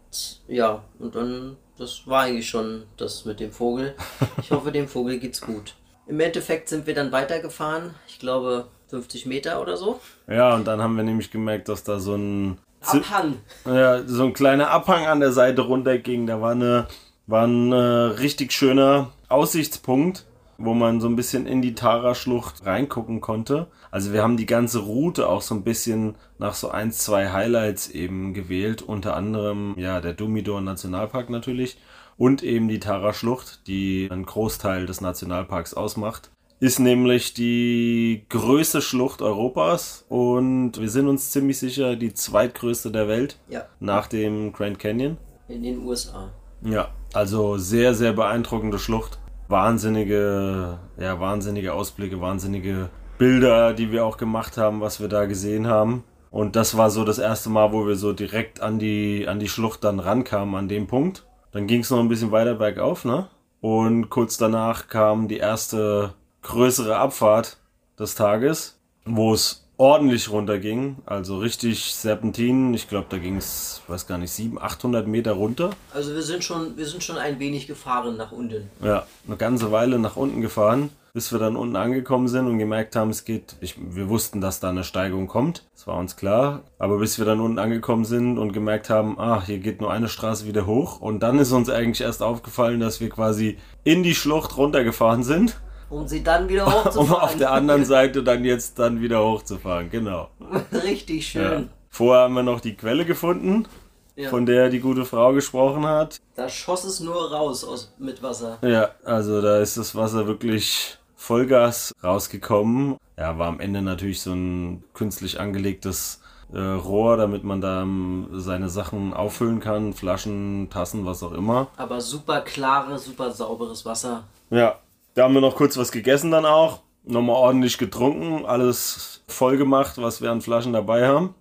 ja, 0.47 0.83
und 0.99 1.15
dann, 1.15 1.55
das 1.77 2.05
war 2.07 2.23
eigentlich 2.23 2.49
schon 2.49 2.83
das 2.97 3.23
mit 3.23 3.39
dem 3.39 3.51
Vogel. 3.51 3.95
Ich 4.41 4.51
hoffe, 4.51 4.71
dem 4.71 4.89
Vogel 4.89 5.19
geht's 5.19 5.39
gut. 5.39 5.75
Im 6.07 6.19
Endeffekt 6.19 6.67
sind 6.67 6.87
wir 6.87 6.93
dann 6.93 7.13
weitergefahren. 7.13 7.95
Ich 8.07 8.19
glaube 8.19 8.67
50 8.87 9.25
Meter 9.25 9.61
oder 9.61 9.77
so. 9.77 10.01
Ja, 10.27 10.53
und 10.55 10.65
dann 10.67 10.81
haben 10.81 10.97
wir 10.97 11.03
nämlich 11.03 11.31
gemerkt, 11.31 11.69
dass 11.69 11.83
da 11.83 11.99
so 11.99 12.15
ein 12.15 12.57
Abhang. 12.83 13.35
Ja, 13.65 14.03
so 14.05 14.25
ein 14.25 14.33
kleiner 14.33 14.69
Abhang 14.69 15.05
an 15.05 15.19
der 15.19 15.31
Seite 15.31 15.61
runterging. 15.61 16.27
Da 16.27 16.41
war, 16.41 16.51
eine, 16.51 16.87
war 17.27 17.47
ein 17.47 17.71
äh, 17.71 17.75
richtig 17.75 18.51
schöner 18.51 19.11
Aussichtspunkt, 19.29 20.25
wo 20.57 20.73
man 20.73 21.01
so 21.01 21.07
ein 21.07 21.15
bisschen 21.15 21.47
in 21.47 21.61
die 21.61 21.75
Tara-Schlucht 21.75 22.65
reingucken 22.65 23.21
konnte. 23.21 23.67
Also 23.91 24.13
wir 24.13 24.23
haben 24.23 24.37
die 24.37 24.45
ganze 24.45 24.79
Route 24.79 25.27
auch 25.29 25.41
so 25.41 25.55
ein 25.55 25.63
bisschen 25.63 26.15
nach 26.37 26.53
so 26.53 26.69
ein, 26.69 26.91
zwei 26.91 27.31
Highlights 27.31 27.89
eben 27.89 28.33
gewählt. 28.33 28.81
Unter 28.81 29.15
anderem, 29.15 29.75
ja, 29.77 30.01
der 30.01 30.13
Dumidor 30.13 30.61
Nationalpark 30.61 31.29
natürlich 31.29 31.77
und 32.17 32.43
eben 32.43 32.67
die 32.67 32.79
Tara-Schlucht, 32.79 33.67
die 33.67 34.07
einen 34.11 34.25
Großteil 34.25 34.85
des 34.85 35.01
Nationalparks 35.01 35.73
ausmacht 35.73 36.29
ist 36.59 36.79
nämlich 36.79 37.33
die 37.33 38.25
größte 38.29 38.81
Schlucht 38.81 39.21
Europas 39.21 40.05
und 40.09 40.79
wir 40.79 40.89
sind 40.89 41.07
uns 41.07 41.31
ziemlich 41.31 41.59
sicher 41.59 41.95
die 41.95 42.13
zweitgrößte 42.13 42.91
der 42.91 43.07
Welt 43.07 43.37
Ja. 43.49 43.65
nach 43.79 44.07
dem 44.07 44.53
Grand 44.53 44.79
Canyon. 44.79 45.17
In 45.49 45.63
den 45.63 45.83
USA. 45.85 46.31
Ja, 46.61 46.89
also 47.13 47.57
sehr, 47.57 47.93
sehr 47.93 48.13
beeindruckende 48.13 48.79
Schlucht. 48.79 49.19
Wahnsinnige, 49.49 50.79
ja, 50.97 51.19
wahnsinnige 51.19 51.73
Ausblicke, 51.73 52.21
wahnsinnige 52.21 52.89
Bilder, 53.17 53.73
die 53.73 53.91
wir 53.91 54.05
auch 54.05 54.17
gemacht 54.17 54.57
haben, 54.57 54.79
was 54.81 54.99
wir 55.01 55.07
da 55.09 55.25
gesehen 55.25 55.67
haben. 55.67 56.03
Und 56.31 56.55
das 56.55 56.77
war 56.77 56.89
so 56.89 57.03
das 57.03 57.19
erste 57.19 57.49
Mal, 57.49 57.73
wo 57.73 57.85
wir 57.85 57.95
so 57.95 58.13
direkt 58.13 58.61
an 58.61 58.79
die, 58.79 59.27
an 59.27 59.39
die 59.39 59.47
Schlucht 59.49 59.83
dann 59.83 59.99
rankamen, 59.99 60.55
an 60.55 60.67
dem 60.67 60.87
Punkt. 60.87 61.25
Dann 61.51 61.67
ging 61.67 61.81
es 61.81 61.89
noch 61.91 61.99
ein 61.99 62.07
bisschen 62.09 62.31
weiter 62.31 62.55
bergauf, 62.55 63.05
ne? 63.05 63.27
Und 63.61 64.09
kurz 64.09 64.37
danach 64.37 64.87
kam 64.87 65.27
die 65.27 65.37
erste 65.37 66.13
größere 66.43 66.97
Abfahrt 66.97 67.57
des 67.97 68.15
Tages, 68.15 68.77
wo 69.05 69.33
es 69.33 69.63
ordentlich 69.77 70.29
runterging, 70.29 70.97
also 71.05 71.39
richtig 71.39 71.93
Serpentin. 71.95 72.73
Ich 72.73 72.87
glaube, 72.87 73.07
da 73.09 73.17
ging 73.17 73.37
es, 73.37 73.81
weiß 73.87 74.07
gar 74.07 74.17
nicht, 74.17 74.31
700, 74.31 74.63
800 74.63 75.07
Meter 75.07 75.33
runter. 75.33 75.71
Also 75.93 76.13
wir 76.13 76.21
sind 76.21 76.43
schon, 76.43 76.77
wir 76.77 76.85
sind 76.85 77.03
schon 77.03 77.17
ein 77.17 77.39
wenig 77.39 77.67
gefahren 77.67 78.15
nach 78.17 78.31
unten. 78.31 78.69
Ja, 78.83 79.05
eine 79.27 79.37
ganze 79.37 79.71
Weile 79.71 79.97
nach 79.99 80.15
unten 80.15 80.41
gefahren, 80.41 80.91
bis 81.13 81.31
wir 81.31 81.39
dann 81.39 81.55
unten 81.55 81.75
angekommen 81.75 82.27
sind 82.27 82.47
und 82.47 82.59
gemerkt 82.59 82.95
haben, 82.95 83.09
es 83.09 83.25
geht. 83.25 83.55
Ich, 83.61 83.75
wir 83.77 84.09
wussten, 84.09 84.41
dass 84.41 84.59
da 84.59 84.69
eine 84.69 84.83
Steigung 84.83 85.27
kommt. 85.27 85.65
Das 85.73 85.87
war 85.87 85.97
uns 85.97 86.15
klar. 86.15 86.61
Aber 86.77 86.99
bis 86.99 87.17
wir 87.17 87.25
dann 87.25 87.39
unten 87.39 87.59
angekommen 87.59 88.05
sind 88.05 88.37
und 88.37 88.53
gemerkt 88.53 88.89
haben, 88.89 89.19
ah, 89.19 89.43
hier 89.43 89.57
geht 89.57 89.81
nur 89.81 89.91
eine 89.91 90.07
Straße 90.07 90.47
wieder 90.47 90.65
hoch. 90.65 91.01
Und 91.01 91.21
dann 91.21 91.39
ist 91.39 91.51
uns 91.51 91.69
eigentlich 91.69 92.01
erst 92.01 92.21
aufgefallen, 92.21 92.79
dass 92.79 93.01
wir 93.01 93.09
quasi 93.09 93.57
in 93.83 94.03
die 94.03 94.15
Schlucht 94.15 94.55
runtergefahren 94.55 95.23
sind, 95.23 95.59
Um 95.93 96.07
sie 96.07 96.23
dann 96.23 96.49
wieder 96.49 96.65
um 96.67 96.73
hochzufahren. 96.73 97.21
auf 97.21 97.37
der 97.37 97.51
anderen 97.51 97.85
Seite 97.85 98.23
dann 98.23 98.43
jetzt 98.43 98.79
dann 98.79 99.01
wieder 99.01 99.23
hochzufahren. 99.23 99.89
Genau. 99.89 100.29
Richtig 100.71 101.33
Ja. 101.33 101.41
schön. 101.49 101.69
Vorher 101.89 102.23
haben 102.23 102.33
wir 102.33 102.43
noch 102.43 102.59
die 102.59 102.75
Quelle 102.75 103.05
gefunden, 103.05 103.67
Ja. 104.15 104.29
von 104.29 104.45
der 104.45 104.69
die 104.69 104.79
gute 104.79 105.05
Frau 105.05 105.33
gesprochen 105.33 105.85
hat. 105.85 106.17
Da 106.35 106.49
schoss 106.49 106.83
es 106.83 106.99
nur 106.99 107.31
raus 107.31 107.63
aus, 107.63 107.93
mit 107.99 108.23
Wasser. 108.23 108.57
Ja, 108.63 108.89
also 109.05 109.41
da 109.41 109.59
ist 109.59 109.77
das 109.77 109.95
Wasser 109.95 110.25
wirklich 110.27 110.97
Vollgas 111.15 111.93
rausgekommen. 112.03 112.97
Ja, 113.17 113.37
war 113.37 113.47
am 113.47 113.59
Ende 113.59 113.81
natürlich 113.83 114.21
so 114.21 114.33
ein 114.33 114.83
künstlich 114.93 115.39
angelegtes 115.39 116.19
äh, 116.51 116.59
Rohr, 116.59 117.17
damit 117.17 117.43
man 117.43 117.61
da 117.61 117.83
ähm, 117.83 118.27
seine 118.33 118.69
Sachen 118.69 119.13
auffüllen 119.13 119.59
kann, 119.59 119.93
Flaschen, 119.93 120.69
Tassen, 120.71 121.05
was 121.05 121.21
auch 121.23 121.31
immer. 121.31 121.67
Aber 121.77 122.01
super 122.01 122.41
klare, 122.41 122.97
super 122.97 123.31
sauberes 123.31 123.85
Wasser. 123.85 124.23
Ja, 124.49 124.75
da 125.15 125.23
haben 125.23 125.33
wir 125.33 125.41
noch 125.41 125.55
kurz 125.55 125.77
was 125.77 125.91
gegessen 125.91 126.31
dann 126.31 126.45
auch. 126.45 126.81
Nochmal 127.05 127.35
ordentlich 127.35 127.77
getrunken, 127.77 128.45
alles 128.45 129.21
voll 129.27 129.57
gemacht, 129.57 129.95
was 129.97 130.21
wir 130.21 130.31
an 130.31 130.41
Flaschen 130.41 130.71
dabei 130.73 131.07
haben. 131.07 131.35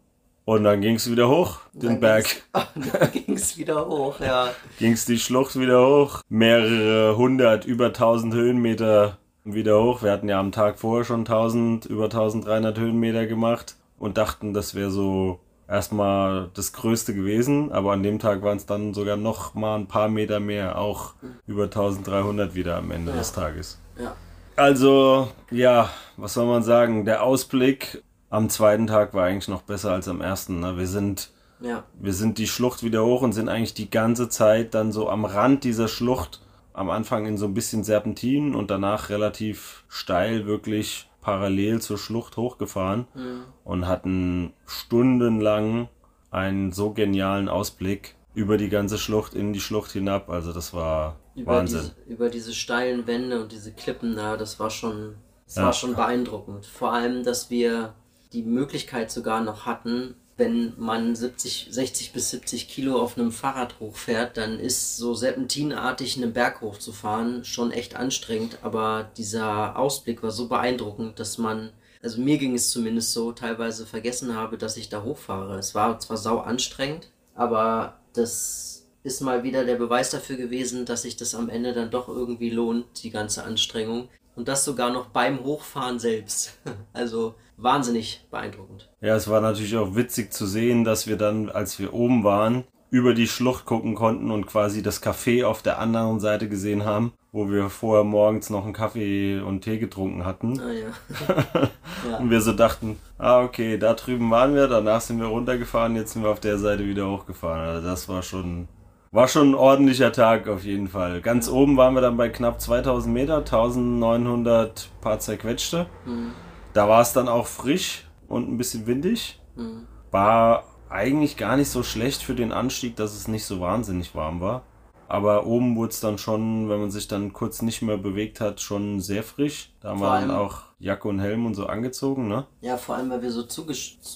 Und 0.44 0.64
dann 0.64 0.80
ging 0.80 0.96
es 0.96 1.08
wieder 1.08 1.28
hoch, 1.28 1.58
den 1.72 1.90
Dann 1.90 2.00
Berg. 2.00 2.24
ging's- 2.24 2.92
Dann 2.98 3.12
ging 3.12 3.34
es 3.36 3.56
wieder 3.56 3.86
hoch, 3.86 4.18
ja. 4.18 4.48
ging 4.80 4.92
es 4.92 5.04
die 5.06 5.18
Schlucht 5.18 5.56
wieder 5.58 5.86
hoch. 5.86 6.20
Mehrere 6.28 7.16
hundert, 7.16 7.64
über 7.64 7.86
1000 7.86 8.34
Höhenmeter 8.34 9.18
wieder 9.44 9.80
hoch. 9.80 10.02
Wir 10.02 10.10
hatten 10.10 10.28
ja 10.28 10.40
am 10.40 10.50
Tag 10.50 10.80
vorher 10.80 11.04
schon 11.04 11.20
1000, 11.20 11.86
über 11.86 12.04
1300 12.04 12.76
Höhenmeter 12.76 13.26
gemacht 13.26 13.76
und 14.00 14.18
dachten, 14.18 14.52
das 14.52 14.74
wäre 14.74 14.90
so 14.90 15.38
erstmal 15.72 16.50
das 16.54 16.72
Größte 16.72 17.14
gewesen. 17.14 17.72
Aber 17.72 17.92
an 17.92 18.02
dem 18.02 18.18
Tag 18.18 18.42
waren 18.42 18.56
es 18.58 18.66
dann 18.66 18.94
sogar 18.94 19.16
noch 19.16 19.54
mal 19.54 19.76
ein 19.76 19.88
paar 19.88 20.08
Meter 20.08 20.38
mehr, 20.40 20.78
auch 20.78 21.14
über 21.46 21.64
1300 21.64 22.54
wieder 22.54 22.76
am 22.76 22.90
Ende 22.90 23.12
Ja. 23.12 23.18
des 23.18 23.32
Tages. 23.32 23.78
Ja. 23.98 24.14
Also, 24.54 25.28
ja, 25.50 25.90
was 26.16 26.34
soll 26.34 26.46
man 26.46 26.62
sagen? 26.62 27.04
Der 27.04 27.22
Ausblick 27.22 28.02
am 28.30 28.48
zweiten 28.48 28.86
Tag 28.86 29.14
war 29.14 29.24
eigentlich 29.24 29.48
noch 29.48 29.62
besser 29.62 29.92
als 29.92 30.08
am 30.08 30.20
ersten. 30.20 30.60
Ne? 30.60 30.76
Wir 30.76 30.86
sind 30.86 31.30
Ja. 31.60 31.84
wir 31.98 32.12
sind 32.12 32.38
die 32.38 32.46
Schlucht 32.46 32.82
wieder 32.82 33.04
hoch 33.04 33.22
und 33.22 33.32
sind 33.32 33.48
eigentlich 33.48 33.74
die 33.74 33.90
ganze 33.90 34.28
Zeit 34.28 34.74
dann 34.74 34.92
so 34.92 35.08
am 35.08 35.24
Rand 35.24 35.64
dieser 35.64 35.88
Schlucht. 35.88 36.40
Am 36.74 36.88
Anfang 36.90 37.26
in 37.26 37.36
so 37.36 37.44
ein 37.46 37.54
bisschen 37.54 37.84
Serpentin 37.84 38.54
und 38.54 38.70
danach 38.70 39.10
relativ 39.10 39.84
steil, 39.88 40.46
wirklich 40.46 41.08
parallel 41.22 41.80
zur 41.80 41.96
Schlucht 41.96 42.36
hochgefahren 42.36 43.06
Mhm. 43.14 43.44
und 43.64 43.86
hatten 43.86 44.52
stundenlang 44.66 45.88
einen 46.30 46.72
so 46.72 46.92
genialen 46.92 47.48
Ausblick 47.48 48.14
über 48.34 48.56
die 48.58 48.68
ganze 48.68 48.98
Schlucht 48.98 49.34
in 49.34 49.52
die 49.52 49.60
Schlucht 49.60 49.92
hinab. 49.92 50.28
Also 50.28 50.52
das 50.52 50.74
war 50.74 51.16
Über 51.34 51.52
Wahnsinn. 51.58 51.80
diese, 51.80 52.12
über 52.12 52.28
diese 52.28 52.52
steilen 52.54 53.06
Wände 53.06 53.40
und 53.42 53.52
diese 53.52 53.72
Klippen 53.72 54.16
da, 54.16 54.36
das 54.36 54.58
war 54.60 54.70
schon, 54.70 55.14
das 55.46 55.56
Ja. 55.56 55.62
war 55.64 55.72
schon 55.72 55.94
beeindruckend. 55.94 56.66
Vor 56.66 56.92
allem, 56.92 57.24
dass 57.24 57.50
wir 57.50 57.94
die 58.32 58.42
Möglichkeit 58.42 59.10
sogar 59.10 59.42
noch 59.42 59.66
hatten, 59.66 60.14
wenn 60.36 60.72
man 60.78 61.14
70, 61.14 61.68
60 61.70 62.12
bis 62.12 62.30
70 62.30 62.68
Kilo 62.68 63.00
auf 63.00 63.18
einem 63.18 63.32
Fahrrad 63.32 63.78
hochfährt, 63.80 64.36
dann 64.36 64.58
ist 64.58 64.96
so 64.96 65.14
serpentinartig 65.14 66.16
einen 66.16 66.32
Berg 66.32 66.60
hochzufahren 66.60 67.44
schon 67.44 67.70
echt 67.70 67.96
anstrengend, 67.96 68.58
aber 68.62 69.10
dieser 69.16 69.78
Ausblick 69.78 70.22
war 70.22 70.30
so 70.30 70.48
beeindruckend, 70.48 71.18
dass 71.20 71.38
man, 71.38 71.70
also 72.02 72.20
mir 72.20 72.38
ging 72.38 72.54
es 72.54 72.70
zumindest 72.70 73.12
so, 73.12 73.32
teilweise 73.32 73.86
vergessen 73.86 74.34
habe, 74.34 74.56
dass 74.56 74.76
ich 74.76 74.88
da 74.88 75.02
hochfahre. 75.02 75.58
Es 75.58 75.74
war 75.74 75.98
zwar 76.00 76.16
sau 76.16 76.38
anstrengend, 76.38 77.10
aber 77.34 78.00
das 78.14 78.86
ist 79.04 79.20
mal 79.20 79.42
wieder 79.42 79.64
der 79.64 79.76
Beweis 79.76 80.10
dafür 80.10 80.36
gewesen, 80.36 80.86
dass 80.86 81.02
sich 81.02 81.16
das 81.16 81.34
am 81.34 81.48
Ende 81.48 81.72
dann 81.72 81.90
doch 81.90 82.08
irgendwie 82.08 82.50
lohnt, 82.50 83.02
die 83.02 83.10
ganze 83.10 83.44
Anstrengung. 83.44 84.08
Und 84.34 84.48
das 84.48 84.64
sogar 84.64 84.90
noch 84.92 85.06
beim 85.06 85.44
Hochfahren 85.44 85.98
selbst. 85.98 86.58
Also 86.94 87.34
wahnsinnig 87.56 88.26
beeindruckend. 88.30 88.90
Ja, 89.00 89.16
es 89.16 89.28
war 89.28 89.40
natürlich 89.40 89.76
auch 89.76 89.94
witzig 89.94 90.32
zu 90.32 90.46
sehen, 90.46 90.84
dass 90.84 91.06
wir 91.06 91.16
dann, 91.16 91.48
als 91.48 91.78
wir 91.78 91.94
oben 91.94 92.22
waren, 92.22 92.64
über 92.92 93.14
die 93.14 93.26
Schlucht 93.26 93.64
gucken 93.64 93.94
konnten 93.94 94.30
und 94.30 94.46
quasi 94.46 94.82
das 94.82 95.02
Café 95.02 95.46
auf 95.46 95.62
der 95.62 95.78
anderen 95.78 96.20
Seite 96.20 96.46
gesehen 96.50 96.84
haben, 96.84 97.14
wo 97.32 97.48
wir 97.50 97.70
vorher 97.70 98.04
morgens 98.04 98.50
noch 98.50 98.64
einen 98.64 98.74
Kaffee 98.74 99.40
und 99.40 99.62
Tee 99.62 99.78
getrunken 99.78 100.26
hatten. 100.26 100.60
Ah 100.60 100.70
ja. 100.70 101.70
ja. 102.10 102.18
Und 102.18 102.28
wir 102.28 102.42
so 102.42 102.52
dachten, 102.52 102.98
ah 103.16 103.40
okay, 103.40 103.78
da 103.78 103.94
drüben 103.94 104.30
waren 104.30 104.54
wir, 104.54 104.68
danach 104.68 105.00
sind 105.00 105.18
wir 105.18 105.28
runtergefahren, 105.28 105.96
jetzt 105.96 106.12
sind 106.12 106.22
wir 106.22 106.30
auf 106.30 106.40
der 106.40 106.58
Seite 106.58 106.84
wieder 106.84 107.10
hochgefahren. 107.10 107.66
Also 107.66 107.88
das 107.88 108.10
war 108.10 108.22
schon, 108.22 108.68
war 109.12 109.28
schon 109.28 109.50
ein 109.50 109.54
ordentlicher 109.54 110.10
Tag 110.10 110.48
auf 110.48 110.64
jeden 110.64 110.88
Fall. 110.88 111.20
Ganz 111.20 111.48
oben 111.48 111.76
waren 111.76 111.94
wir 111.94 112.00
dann 112.00 112.16
bei 112.16 112.30
knapp 112.30 112.60
2000 112.60 113.12
Meter, 113.12 113.38
1900 113.38 114.90
paar 115.00 115.18
zerquetschte. 115.20 115.86
Mhm. 116.06 116.32
Da 116.72 116.88
war 116.88 117.02
es 117.02 117.12
dann 117.12 117.28
auch 117.28 117.46
frisch 117.46 118.08
und 118.26 118.50
ein 118.50 118.56
bisschen 118.56 118.86
windig. 118.86 119.40
Mhm. 119.54 119.86
War 120.10 120.64
eigentlich 120.88 121.36
gar 121.36 121.56
nicht 121.56 121.68
so 121.68 121.82
schlecht 121.82 122.22
für 122.22 122.34
den 122.34 122.52
Anstieg, 122.52 122.96
dass 122.96 123.14
es 123.14 123.28
nicht 123.28 123.44
so 123.44 123.60
wahnsinnig 123.60 124.14
warm 124.14 124.40
war. 124.40 124.62
Aber 125.08 125.46
oben 125.46 125.76
wurde 125.76 125.90
es 125.90 126.00
dann 126.00 126.16
schon, 126.16 126.70
wenn 126.70 126.80
man 126.80 126.90
sich 126.90 127.06
dann 127.06 127.34
kurz 127.34 127.60
nicht 127.60 127.82
mehr 127.82 127.98
bewegt 127.98 128.40
hat, 128.40 128.62
schon 128.62 129.00
sehr 129.00 129.22
frisch. 129.22 129.74
Da 129.80 129.90
haben 129.90 130.00
wir 130.00 130.20
dann 130.20 130.30
auch 130.30 130.62
Jacke 130.82 131.06
und 131.06 131.20
Helm 131.20 131.46
und 131.46 131.54
so 131.54 131.66
angezogen, 131.66 132.26
ne? 132.26 132.44
ja, 132.60 132.76
vor 132.76 132.96
allem, 132.96 133.08
weil 133.08 133.22
wir 133.22 133.30
so 133.30 133.42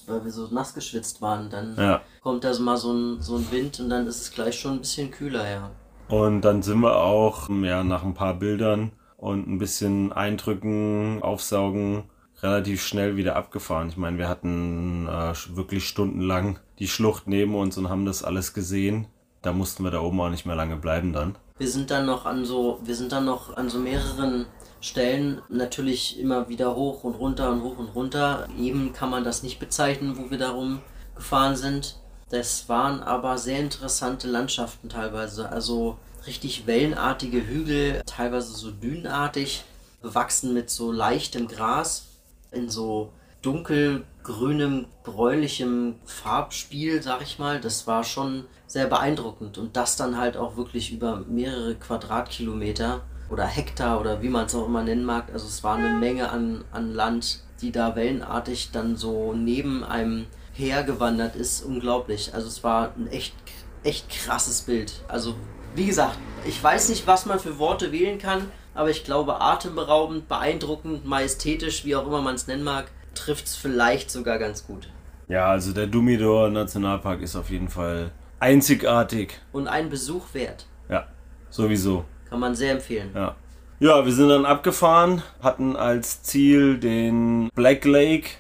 weil 0.09 0.25
wir 0.25 0.33
so 0.33 0.49
nass 0.51 0.75
geschwitzt 0.75 1.23
waren. 1.23 1.49
Dann 1.49 1.77
Ja. 1.77 2.03
kommt 2.23 2.43
da 2.43 2.53
so 2.53 2.63
mal 2.63 2.77
so 2.77 2.93
ein, 2.93 3.23
so 3.23 3.37
ein 3.37 3.47
Wind 3.53 3.79
und 3.79 3.89
dann 3.89 4.07
ist 4.09 4.21
es 4.21 4.33
gleich 4.33 4.59
schon 4.59 4.73
ein 4.73 4.81
bisschen 4.81 5.13
kühler, 5.13 5.49
ja. 5.49 5.71
Und 6.09 6.41
dann 6.43 6.63
sind 6.63 6.81
wir 6.81 6.97
auch, 6.97 7.49
ja, 7.49 7.85
nach 7.85 8.03
ein 8.03 8.15
paar 8.15 8.35
Bildern 8.35 8.91
und 9.17 9.47
ein 9.49 9.59
bisschen 9.59 10.13
Eindrücken, 10.13 11.23
Aufsaugen, 11.23 12.05
relativ 12.43 12.83
schnell 12.83 13.17
wieder 13.17 13.37
abgefahren. 13.37 13.89
Ich 13.89 13.97
meine, 13.97 14.19
wir 14.19 14.29
hatten 14.29 15.07
äh, 15.07 15.35
wirklich 15.55 15.87
stundenlang 15.87 16.59
die 16.81 16.89
Schlucht 16.89 17.29
neben 17.29 17.55
uns 17.55 17.79
und 17.79 17.89
haben 17.89 18.05
das 18.07 18.25
alles 18.25 18.55
gesehen. 18.55 19.07
Da 19.43 19.53
mussten 19.53 19.85
wir 19.85 19.93
da 19.93 20.01
oben 20.01 20.21
auch 20.21 20.31
nicht 20.31 20.47
mehr 20.47 20.57
lange 20.57 20.77
bleiben 20.77 21.13
dann. 21.13 21.37
Wir 21.59 21.69
sind 21.69 21.91
dann 21.91 22.07
noch 22.07 22.27
an 22.27 22.45
so, 22.45 22.81
wir 22.83 22.95
sind 22.97 23.13
dann 23.13 23.25
noch 23.25 23.57
an 23.57 23.69
so 23.71 23.79
mehreren 23.79 24.47
Stellen 24.81 25.43
natürlich 25.49 26.19
immer 26.19 26.49
wieder 26.49 26.77
hoch 26.77 27.05
und 27.05 27.15
runter 27.15 27.51
und 27.51 27.63
hoch 27.63 27.79
und 27.79 27.95
runter. 27.95 28.49
Eben 28.59 28.93
kann 28.93 29.11
man 29.11 29.25
das 29.25 29.43
nicht 29.43 29.59
bezeichnen, 29.59 30.17
wo 30.19 30.31
wir 30.31 30.39
darum 30.39 30.81
gefahren 31.15 31.57
sind. 31.57 31.97
Das 32.31 32.69
waren 32.69 33.03
aber 33.03 33.39
sehr 33.39 33.61
interessante 33.61 34.29
Landschaften 34.29 34.89
teilweise. 34.89 35.51
Also 35.51 35.97
richtig 36.27 36.67
wellenartige 36.67 37.47
Hügel, 37.47 38.03
teilweise 38.05 38.53
so 38.53 38.71
dünenartig, 38.71 39.65
bewachsen 40.03 40.53
mit 40.53 40.71
so 40.71 40.93
leichtem 40.93 41.49
Gras 41.49 42.07
in 42.51 42.69
so 42.69 43.13
dunkelgrünem, 43.43 44.87
bräunlichem 45.05 45.95
Farbspiel, 46.05 47.01
sag 47.03 47.23
ich 47.23 47.39
mal. 47.39 47.61
Das 47.61 47.87
war 47.87 48.03
schon 48.03 48.45
sehr 48.67 48.87
beeindruckend. 48.87 49.57
Und 49.59 49.77
das 49.77 49.97
dann 49.97 50.19
halt 50.19 50.37
auch 50.37 50.57
wirklich 50.57 50.93
über 50.93 51.23
mehrere 51.29 51.77
Quadratkilometer 51.77 53.03
oder 53.29 53.45
Hektar 53.47 54.01
oder 54.01 54.23
wie 54.23 54.29
man 54.29 54.47
es 54.47 54.55
auch 54.55 54.67
immer 54.67 54.83
nennen 54.83 55.05
mag. 55.05 55.27
Also 55.33 55.47
es 55.47 55.65
war 55.65 55.77
eine 55.77 55.99
Menge 55.99 56.31
an, 56.31 56.65
an 56.73 56.93
Land, 56.93 57.41
die 57.61 57.73
da 57.73 57.97
wellenartig 57.97 58.71
dann 58.73 58.97
so 58.97 59.33
neben 59.33 59.85
einem 59.85 60.27
hergewandert 60.53 61.37
ist. 61.37 61.63
Unglaublich. 61.63 62.35
Also 62.35 62.49
es 62.49 62.63
war 62.65 62.93
ein 62.97 63.09
echt, 63.09 63.35
echt 63.83 64.09
krasses 64.11 64.63
Bild. 64.63 65.01
Also 65.09 65.35
wie 65.75 65.87
gesagt, 65.87 66.19
ich 66.47 66.63
weiß 66.63 66.89
nicht, 66.89 67.07
was 67.07 67.27
man 67.27 67.39
für 67.39 67.59
Worte 67.59 67.93
wählen 67.93 68.19
kann, 68.19 68.51
aber 68.75 68.91
ich 68.91 69.05
glaube 69.05 69.41
atemberaubend, 69.41 70.29
beeindruckend, 70.29 71.05
majestätisch, 71.05 71.85
wie 71.85 71.97
auch 71.97 72.07
immer 72.07 72.23
man 72.23 72.35
es 72.35 72.47
nennen 72.47 72.65
mag, 72.65 72.87
trifft 73.15 73.47
es 73.47 73.57
vielleicht 73.57 74.11
sogar 74.11 74.39
ganz 74.39 74.67
gut. 74.67 74.89
Ja, 75.29 75.49
also 75.49 75.73
der 75.73 75.87
Dumidor 75.87 76.51
Nationalpark 76.51 77.21
ist 77.21 77.37
auf 77.37 77.51
jeden 77.51 77.69
Fall 77.69 78.13
einzigartig. 78.39 79.41
Und 79.53 79.67
einen 79.67 79.91
Besuch 79.91 80.33
wert. 80.35 80.67
Ja, 80.89 81.09
sowieso. 81.51 82.05
Kann 82.31 82.41
man 82.41 82.55
sehr 82.55 82.73
empfehlen. 82.73 83.11
Ja. 83.15 83.35
Ja, 83.79 84.05
wir 84.07 84.13
sind 84.13 84.31
dann 84.31 84.47
abgefahren, 84.47 85.23
hatten 85.43 85.77
als 85.77 86.23
Ziel 86.23 86.79
den 86.79 87.51
Black 87.55 87.85
Lake. 87.85 88.31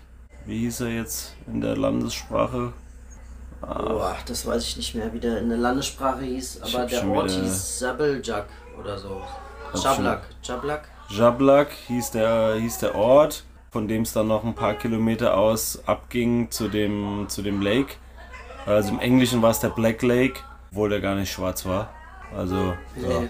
Wie 0.46 0.60
hieß 0.60 0.80
er 0.80 0.88
jetzt 0.88 1.34
in 1.46 1.60
der 1.60 1.76
Landessprache? 1.76 2.72
Boah, 3.60 4.16
das 4.26 4.46
weiß 4.46 4.62
ich 4.66 4.76
nicht 4.76 4.94
mehr, 4.94 5.12
wie 5.12 5.18
der 5.18 5.38
in 5.38 5.48
der 5.48 5.58
Landessprache 5.58 6.22
hieß, 6.24 6.62
aber 6.62 6.86
der 6.86 7.06
Ort 7.08 7.30
hieß 7.30 7.78
Sabeljak 7.80 8.46
oder 8.78 8.96
so. 8.98 9.20
Jablak. 9.74 10.22
Jablak? 10.42 10.88
Jablak 11.10 11.68
hieß 11.88 12.12
der, 12.12 12.54
hieß 12.54 12.78
der 12.78 12.94
Ort, 12.94 13.44
von 13.70 13.88
dem 13.88 14.02
es 14.02 14.12
dann 14.12 14.28
noch 14.28 14.44
ein 14.44 14.54
paar 14.54 14.74
Kilometer 14.74 15.36
aus 15.36 15.82
abging 15.86 16.50
zu 16.50 16.68
dem, 16.68 17.26
zu 17.28 17.42
dem 17.42 17.60
Lake. 17.60 17.94
Also 18.64 18.90
im 18.90 19.00
Englischen 19.00 19.42
war 19.42 19.50
es 19.50 19.60
der 19.60 19.68
Black 19.68 20.02
Lake, 20.02 20.40
obwohl 20.70 20.88
der 20.88 21.00
gar 21.00 21.14
nicht 21.14 21.30
schwarz 21.32 21.66
war. 21.66 21.90
Also, 22.34 22.74
Nee. 22.96 23.08
ja. 23.08 23.22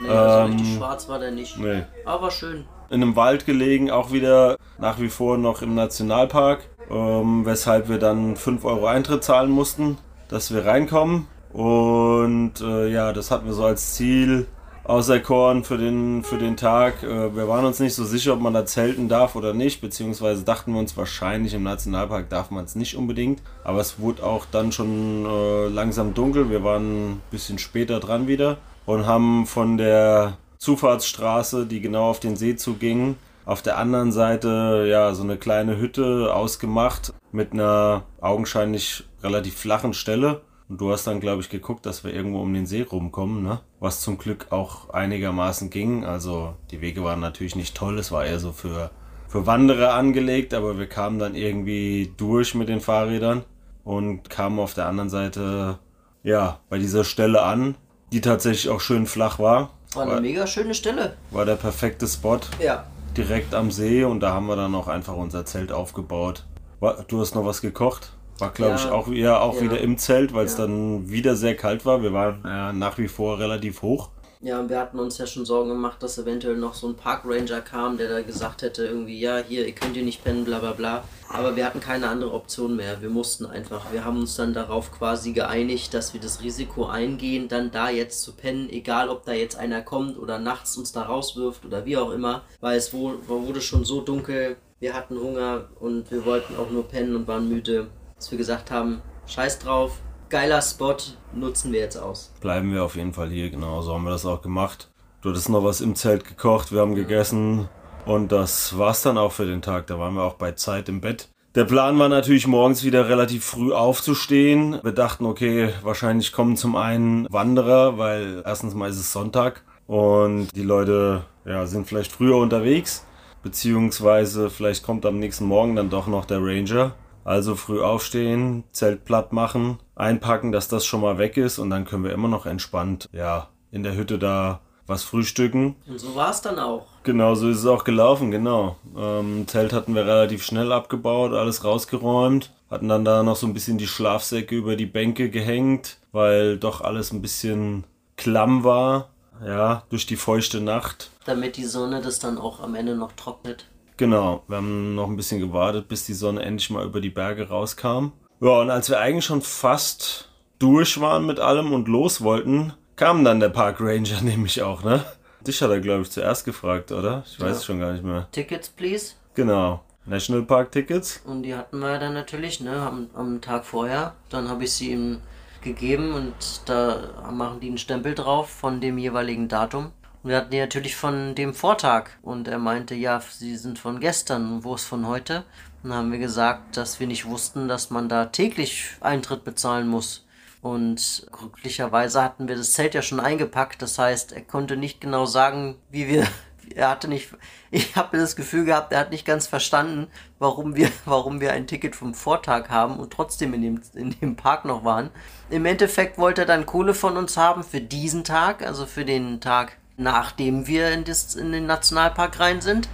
Nee, 0.00 0.08
also 0.08 0.46
Ähm, 0.46 0.52
richtig 0.52 0.76
schwarz 0.76 1.08
war 1.08 1.18
der 1.18 1.30
nicht. 1.30 1.58
Nee. 1.58 1.82
Aber 2.04 2.30
schön. 2.30 2.64
in 2.90 3.02
einem 3.02 3.14
Wald 3.16 3.46
gelegen, 3.46 3.90
auch 3.90 4.10
wieder 4.12 4.56
nach 4.78 4.98
wie 4.98 5.08
vor 5.08 5.38
noch 5.38 5.62
im 5.62 5.74
Nationalpark, 5.74 6.60
ähm, 6.90 7.46
weshalb 7.46 7.88
wir 7.88 7.98
dann 7.98 8.34
5 8.36 8.64
Euro 8.64 8.86
Eintritt 8.86 9.22
zahlen 9.22 9.50
mussten, 9.50 9.98
dass 10.28 10.52
wir 10.52 10.66
reinkommen. 10.66 11.26
Und 11.52 12.60
äh, 12.60 12.88
ja, 12.88 13.12
das 13.12 13.30
hatten 13.30 13.46
wir 13.46 13.52
so 13.52 13.64
als 13.64 13.94
Ziel 13.94 14.46
auserkoren 14.84 15.62
für 15.62 15.78
den, 15.78 16.24
für 16.24 16.38
den 16.38 16.56
Tag. 16.56 17.02
Äh, 17.04 17.36
wir 17.36 17.46
waren 17.46 17.64
uns 17.64 17.78
nicht 17.78 17.94
so 17.94 18.04
sicher, 18.04 18.32
ob 18.32 18.40
man 18.40 18.54
da 18.54 18.64
zelten 18.66 19.08
darf 19.08 19.36
oder 19.36 19.52
nicht, 19.54 19.80
beziehungsweise 19.80 20.42
dachten 20.44 20.72
wir 20.72 20.80
uns 20.80 20.96
wahrscheinlich 20.96 21.54
im 21.54 21.62
Nationalpark 21.62 22.28
darf 22.28 22.50
man 22.50 22.64
es 22.64 22.74
nicht 22.74 22.96
unbedingt. 22.96 23.40
Aber 23.62 23.80
es 23.80 24.00
wurde 24.00 24.24
auch 24.24 24.46
dann 24.50 24.72
schon 24.72 25.26
äh, 25.26 25.68
langsam 25.68 26.14
dunkel. 26.14 26.50
Wir 26.50 26.64
waren 26.64 27.12
ein 27.12 27.22
bisschen 27.30 27.58
später 27.58 28.00
dran 28.00 28.26
wieder 28.26 28.58
und 28.90 29.06
haben 29.06 29.46
von 29.46 29.76
der 29.76 30.36
Zufahrtsstraße, 30.58 31.66
die 31.66 31.80
genau 31.80 32.10
auf 32.10 32.20
den 32.20 32.36
See 32.36 32.56
zuging, 32.56 33.16
auf 33.44 33.62
der 33.62 33.78
anderen 33.78 34.12
Seite 34.12 34.86
ja 34.88 35.14
so 35.14 35.22
eine 35.22 35.36
kleine 35.36 35.78
Hütte 35.78 36.34
ausgemacht 36.34 37.12
mit 37.32 37.52
einer 37.52 38.02
augenscheinlich 38.20 39.04
relativ 39.22 39.56
flachen 39.56 39.94
Stelle. 39.94 40.42
Und 40.68 40.80
du 40.80 40.92
hast 40.92 41.06
dann, 41.06 41.20
glaube 41.20 41.42
ich, 41.42 41.48
geguckt, 41.48 41.86
dass 41.86 42.04
wir 42.04 42.14
irgendwo 42.14 42.40
um 42.40 42.52
den 42.52 42.66
See 42.66 42.82
rumkommen, 42.82 43.42
ne? 43.42 43.60
Was 43.80 44.02
zum 44.02 44.18
Glück 44.18 44.48
auch 44.50 44.90
einigermaßen 44.90 45.70
ging. 45.70 46.04
Also 46.04 46.54
die 46.70 46.80
Wege 46.80 47.02
waren 47.02 47.20
natürlich 47.20 47.56
nicht 47.56 47.76
toll, 47.76 47.98
es 47.98 48.12
war 48.12 48.24
eher 48.24 48.38
so 48.38 48.52
für, 48.52 48.90
für 49.28 49.46
Wanderer 49.46 49.94
angelegt, 49.94 50.54
aber 50.54 50.78
wir 50.78 50.86
kamen 50.86 51.18
dann 51.18 51.34
irgendwie 51.34 52.12
durch 52.16 52.54
mit 52.54 52.68
den 52.68 52.80
Fahrrädern 52.80 53.44
und 53.82 54.30
kamen 54.30 54.60
auf 54.60 54.74
der 54.74 54.86
anderen 54.86 55.10
Seite, 55.10 55.78
ja, 56.22 56.60
bei 56.68 56.78
dieser 56.78 57.02
Stelle 57.02 57.42
an, 57.42 57.74
die 58.12 58.20
tatsächlich 58.20 58.68
auch 58.70 58.80
schön 58.80 59.06
flach 59.06 59.38
war. 59.38 59.70
War 59.94 60.02
eine 60.04 60.12
War, 60.14 60.20
mega 60.20 60.46
schöne 60.46 60.74
Stelle. 60.74 61.16
war 61.30 61.44
der 61.44 61.56
perfekte 61.56 62.06
Spot 62.06 62.38
Ja. 62.62 62.84
direkt 63.16 63.54
am 63.54 63.70
See 63.70 64.04
und 64.04 64.20
da 64.20 64.32
haben 64.32 64.46
wir 64.46 64.56
dann 64.56 64.74
auch 64.74 64.88
einfach 64.88 65.16
unser 65.16 65.44
Zelt 65.44 65.72
aufgebaut. 65.72 66.44
War, 66.80 67.04
du 67.08 67.20
hast 67.20 67.34
noch 67.34 67.44
was 67.44 67.60
gekocht? 67.60 68.12
War, 68.38 68.50
glaube 68.50 68.72
Ja. 68.72 68.76
ich, 68.78 68.86
auch, 68.90 69.08
ja, 69.08 69.40
auch 69.40 69.56
Ja. 69.56 69.62
wieder 69.62 69.80
im 69.80 69.98
Zelt, 69.98 70.32
weil 70.32 70.46
es 70.46 70.56
Ja. 70.56 70.66
dann 70.66 71.10
wieder 71.10 71.36
sehr 71.36 71.56
kalt 71.56 71.84
war. 71.84 72.02
Wir 72.02 72.12
waren 72.12 72.78
nach 72.78 72.96
wie 72.98 73.08
vor 73.08 73.38
relativ 73.38 73.82
hoch. 73.82 74.10
Ja, 74.42 74.66
wir 74.70 74.80
hatten 74.80 74.98
uns 74.98 75.18
ja 75.18 75.26
schon 75.26 75.44
Sorgen 75.44 75.68
gemacht, 75.68 76.02
dass 76.02 76.16
eventuell 76.16 76.56
noch 76.56 76.72
so 76.72 76.88
ein 76.88 76.96
Parkranger 76.96 77.60
kam, 77.60 77.98
der 77.98 78.08
da 78.08 78.22
gesagt 78.22 78.62
hätte, 78.62 78.86
irgendwie, 78.86 79.20
ja, 79.20 79.36
hier, 79.36 79.66
ihr 79.66 79.74
könnt 79.74 79.94
hier 79.94 80.02
nicht 80.02 80.24
pennen, 80.24 80.46
bla 80.46 80.60
bla 80.60 80.72
bla. 80.72 81.04
Aber 81.28 81.56
wir 81.56 81.66
hatten 81.66 81.80
keine 81.80 82.08
andere 82.08 82.32
Option 82.32 82.74
mehr. 82.74 83.02
Wir 83.02 83.10
mussten 83.10 83.44
einfach. 83.44 83.92
Wir 83.92 84.02
haben 84.02 84.20
uns 84.20 84.36
dann 84.36 84.54
darauf 84.54 84.92
quasi 84.92 85.32
geeinigt, 85.32 85.92
dass 85.92 86.14
wir 86.14 86.22
das 86.22 86.42
Risiko 86.42 86.86
eingehen, 86.86 87.48
dann 87.48 87.70
da 87.70 87.90
jetzt 87.90 88.22
zu 88.22 88.32
pennen, 88.32 88.70
egal 88.70 89.10
ob 89.10 89.26
da 89.26 89.32
jetzt 89.32 89.56
einer 89.56 89.82
kommt 89.82 90.18
oder 90.18 90.38
nachts 90.38 90.74
uns 90.78 90.90
da 90.90 91.02
rauswirft 91.02 91.66
oder 91.66 91.84
wie 91.84 91.98
auch 91.98 92.10
immer. 92.10 92.40
Weil 92.60 92.78
es 92.78 92.94
wurde 92.94 93.60
schon 93.60 93.84
so 93.84 94.00
dunkel, 94.00 94.56
wir 94.78 94.94
hatten 94.94 95.20
Hunger 95.20 95.68
und 95.80 96.10
wir 96.10 96.24
wollten 96.24 96.56
auch 96.56 96.70
nur 96.70 96.88
pennen 96.88 97.14
und 97.14 97.28
waren 97.28 97.50
müde, 97.50 97.88
dass 98.16 98.30
wir 98.30 98.38
gesagt 98.38 98.70
haben, 98.70 99.02
scheiß 99.26 99.58
drauf, 99.58 100.00
geiler 100.30 100.62
Spot, 100.62 100.96
nutzen 101.34 101.72
wir 101.72 101.80
jetzt 101.80 101.96
aus. 101.96 102.32
Bleiben 102.40 102.72
wir 102.72 102.84
auf 102.84 102.96
jeden 102.96 103.12
Fall 103.12 103.28
hier, 103.28 103.50
genau, 103.50 103.82
so 103.82 103.94
haben 103.94 104.04
wir 104.04 104.10
das 104.10 104.24
auch 104.24 104.40
gemacht. 104.40 104.88
Du 105.20 105.30
hattest 105.30 105.50
noch 105.50 105.64
was 105.64 105.80
im 105.80 105.96
Zelt 105.96 106.24
gekocht, 106.24 106.72
wir 106.72 106.80
haben 106.80 106.94
gegessen 106.94 107.68
und 108.06 108.32
das 108.32 108.78
war's 108.78 109.02
dann 109.02 109.18
auch 109.18 109.32
für 109.32 109.44
den 109.44 109.60
Tag. 109.60 109.88
Da 109.88 109.98
waren 109.98 110.14
wir 110.14 110.22
auch 110.22 110.34
bei 110.34 110.52
Zeit 110.52 110.88
im 110.88 111.00
Bett. 111.00 111.28
Der 111.56 111.64
Plan 111.64 111.98
war 111.98 112.08
natürlich 112.08 112.46
morgens 112.46 112.84
wieder 112.84 113.08
relativ 113.08 113.44
früh 113.44 113.72
aufzustehen. 113.72 114.78
Wir 114.84 114.92
dachten, 114.92 115.26
okay, 115.26 115.70
wahrscheinlich 115.82 116.32
kommen 116.32 116.56
zum 116.56 116.76
einen 116.76 117.26
Wanderer, 117.28 117.98
weil 117.98 118.42
erstens 118.46 118.74
mal 118.74 118.88
ist 118.88 119.00
es 119.00 119.12
Sonntag 119.12 119.64
und 119.88 120.54
die 120.54 120.62
Leute 120.62 121.24
ja, 121.44 121.66
sind 121.66 121.88
vielleicht 121.88 122.12
früher 122.12 122.36
unterwegs, 122.36 123.04
beziehungsweise 123.42 124.48
vielleicht 124.48 124.84
kommt 124.84 125.04
am 125.04 125.18
nächsten 125.18 125.44
Morgen 125.44 125.74
dann 125.74 125.90
doch 125.90 126.06
noch 126.06 126.24
der 126.24 126.38
Ranger. 126.40 126.92
Also 127.24 127.54
früh 127.54 127.82
aufstehen, 127.82 128.64
Zelt 128.72 129.04
platt 129.04 129.32
machen, 129.32 129.78
einpacken, 130.00 130.52
dass 130.52 130.68
das 130.68 130.84
schon 130.84 131.00
mal 131.00 131.18
weg 131.18 131.36
ist 131.36 131.58
und 131.58 131.70
dann 131.70 131.84
können 131.84 132.04
wir 132.04 132.12
immer 132.12 132.28
noch 132.28 132.46
entspannt, 132.46 133.08
ja, 133.12 133.48
in 133.70 133.82
der 133.82 133.94
Hütte 133.94 134.18
da 134.18 134.60
was 134.86 135.04
frühstücken. 135.04 135.76
Und 135.86 136.00
so 136.00 136.16
war 136.16 136.30
es 136.30 136.40
dann 136.40 136.58
auch. 136.58 136.86
Genau, 137.04 137.34
so 137.36 137.48
ist 137.48 137.58
es 137.58 137.66
auch 137.66 137.84
gelaufen, 137.84 138.32
genau. 138.32 138.76
Ähm, 138.96 139.46
Zelt 139.46 139.72
hatten 139.72 139.94
wir 139.94 140.04
relativ 140.04 140.42
schnell 140.44 140.72
abgebaut, 140.72 141.32
alles 141.32 141.62
rausgeräumt, 141.62 142.52
hatten 142.68 142.88
dann 142.88 143.04
da 143.04 143.22
noch 143.22 143.36
so 143.36 143.46
ein 143.46 143.54
bisschen 143.54 143.78
die 143.78 143.86
Schlafsäcke 143.86 144.56
über 144.56 144.74
die 144.74 144.86
Bänke 144.86 145.30
gehängt, 145.30 145.98
weil 146.10 146.58
doch 146.58 146.80
alles 146.80 147.12
ein 147.12 147.22
bisschen 147.22 147.84
klamm 148.16 148.64
war, 148.64 149.10
ja, 149.46 149.84
durch 149.90 150.06
die 150.06 150.16
feuchte 150.16 150.60
Nacht. 150.60 151.10
damit 151.24 151.56
die 151.56 151.64
Sonne 151.64 152.00
das 152.02 152.18
dann 152.18 152.36
auch 152.38 152.60
am 152.60 152.74
Ende 152.74 152.96
noch 152.96 153.12
trocknet. 153.12 153.66
Genau, 153.96 154.42
wir 154.48 154.56
haben 154.56 154.94
noch 154.94 155.08
ein 155.08 155.16
bisschen 155.16 155.40
gewartet, 155.40 155.86
bis 155.86 156.04
die 156.04 156.14
Sonne 156.14 156.42
endlich 156.42 156.70
mal 156.70 156.84
über 156.84 157.00
die 157.00 157.10
Berge 157.10 157.48
rauskam. 157.48 158.12
Ja, 158.40 158.60
und 158.60 158.70
als 158.70 158.88
wir 158.88 158.98
eigentlich 159.00 159.24
schon 159.24 159.42
fast 159.42 160.28
durch 160.58 161.00
waren 161.00 161.26
mit 161.26 161.38
allem 161.40 161.72
und 161.72 161.88
los 161.88 162.22
wollten, 162.22 162.72
kam 162.96 163.24
dann 163.24 163.40
der 163.40 163.48
Park 163.50 163.80
Ranger 163.80 164.20
nämlich 164.22 164.62
auch, 164.62 164.82
ne? 164.82 165.04
Dich 165.46 165.62
hat 165.62 165.70
er, 165.70 165.80
glaube 165.80 166.02
ich, 166.02 166.10
zuerst 166.10 166.44
gefragt, 166.44 166.92
oder? 166.92 167.22
Ich 167.26 167.40
weiß 167.40 167.48
Ja. 167.48 167.56
es 167.56 167.64
schon 167.64 167.80
gar 167.80 167.92
nicht 167.92 168.04
mehr. 168.04 168.28
Tickets, 168.32 168.68
please. 168.68 169.14
Genau. 169.34 169.82
National 170.04 170.42
Park 170.44 170.72
Tickets. 170.72 171.22
Und 171.24 171.42
die 171.44 171.54
hatten 171.54 171.78
wir 171.78 171.98
dann 171.98 172.12
natürlich, 172.14 172.60
ne, 172.60 172.72
am, 172.76 173.08
am 173.14 173.40
Tag 173.40 173.64
vorher. 173.64 174.14
Dann 174.28 174.48
habe 174.48 174.64
ich 174.64 174.72
sie 174.72 174.90
ihm 174.92 175.20
gegeben 175.62 176.12
und 176.12 176.34
da 176.66 177.30
machen 177.30 177.60
die 177.60 177.68
einen 177.68 177.78
Stempel 177.78 178.14
drauf 178.14 178.50
von 178.50 178.80
dem 178.80 178.98
jeweiligen 178.98 179.48
Datum. 179.48 179.92
Und 180.22 180.30
wir 180.30 180.36
hatten 180.38 180.50
die 180.50 180.58
natürlich 180.58 180.96
von 180.96 181.34
dem 181.34 181.54
Vortag. 181.54 182.10
Und 182.22 182.48
er 182.48 182.58
meinte, 182.58 182.94
ja, 182.94 183.20
sie 183.20 183.56
sind 183.56 183.78
von 183.78 184.00
gestern. 184.00 184.52
Und 184.52 184.64
wo 184.64 184.74
ist 184.74 184.84
von 184.84 185.06
heute? 185.06 185.44
Dann 185.82 185.94
haben 185.94 186.12
wir 186.12 186.18
gesagt, 186.18 186.76
dass 186.76 187.00
wir 187.00 187.06
nicht 187.06 187.26
wussten, 187.26 187.68
dass 187.68 187.90
man 187.90 188.08
da 188.08 188.26
täglich 188.26 188.90
Eintritt 189.00 189.44
bezahlen 189.44 189.88
muss. 189.88 190.26
Und 190.62 191.26
glücklicherweise 191.32 192.22
hatten 192.22 192.48
wir 192.48 192.56
das 192.56 192.72
Zelt 192.72 192.94
ja 192.94 193.00
schon 193.00 193.20
eingepackt. 193.20 193.80
Das 193.80 193.98
heißt, 193.98 194.32
er 194.32 194.42
konnte 194.42 194.76
nicht 194.76 195.00
genau 195.00 195.26
sagen, 195.26 195.76
wie 195.90 196.08
wir. 196.08 196.26
Er 196.72 196.88
hatte 196.90 197.08
nicht. 197.08 197.30
Ich 197.72 197.96
habe 197.96 198.16
das 198.16 198.36
Gefühl 198.36 198.64
gehabt, 198.64 198.92
er 198.92 199.00
hat 199.00 199.10
nicht 199.10 199.24
ganz 199.24 199.46
verstanden, 199.46 200.08
warum 200.38 200.76
wir, 200.76 200.88
warum 201.04 201.40
wir 201.40 201.52
ein 201.52 201.66
Ticket 201.66 201.96
vom 201.96 202.14
Vortag 202.14 202.68
haben 202.68 202.98
und 202.98 203.12
trotzdem 203.12 203.54
in 203.54 203.62
dem, 203.62 203.82
in 203.94 204.10
dem 204.20 204.36
Park 204.36 204.64
noch 204.64 204.84
waren. 204.84 205.10
Im 205.50 205.66
Endeffekt 205.66 206.18
wollte 206.18 206.42
er 206.42 206.46
dann 206.46 206.66
Kohle 206.66 206.94
von 206.94 207.16
uns 207.16 207.36
haben 207.36 207.64
für 207.64 207.80
diesen 207.80 208.22
Tag, 208.22 208.64
also 208.64 208.86
für 208.86 209.04
den 209.04 209.40
Tag, 209.40 209.79
nachdem 210.00 210.66
wir 210.66 210.90
in, 210.90 211.04
das, 211.04 211.34
in 211.34 211.52
den 211.52 211.66
Nationalpark 211.66 212.40
rein 212.40 212.60
sind. 212.60 212.88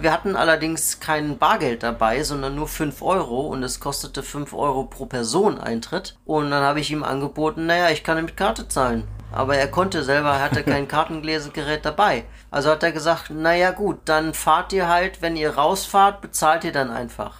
Wir 0.00 0.12
hatten 0.12 0.36
allerdings 0.36 1.00
kein 1.00 1.38
Bargeld 1.38 1.82
dabei, 1.82 2.22
sondern 2.22 2.54
nur 2.54 2.68
5 2.68 3.02
Euro 3.02 3.46
und 3.46 3.62
es 3.62 3.80
kostete 3.80 4.22
5 4.22 4.52
Euro 4.52 4.84
pro 4.84 5.06
Person 5.06 5.58
Eintritt. 5.58 6.16
Und 6.24 6.50
dann 6.50 6.62
habe 6.62 6.80
ich 6.80 6.90
ihm 6.90 7.02
angeboten, 7.02 7.66
naja, 7.66 7.90
ich 7.90 8.04
kann 8.04 8.22
mit 8.22 8.36
Karte 8.36 8.68
zahlen. 8.68 9.08
Aber 9.32 9.56
er 9.56 9.68
konnte 9.68 10.02
selber, 10.02 10.30
er 10.30 10.42
hatte 10.42 10.62
kein 10.62 10.88
Kartengläsergerät 10.88 11.84
dabei. 11.84 12.24
Also 12.50 12.70
hat 12.70 12.82
er 12.82 12.92
gesagt, 12.92 13.30
naja 13.30 13.70
gut, 13.70 13.98
dann 14.04 14.34
fahrt 14.34 14.72
ihr 14.72 14.88
halt, 14.88 15.22
wenn 15.22 15.36
ihr 15.36 15.54
rausfahrt, 15.56 16.20
bezahlt 16.20 16.64
ihr 16.64 16.72
dann 16.72 16.90
einfach. 16.90 17.36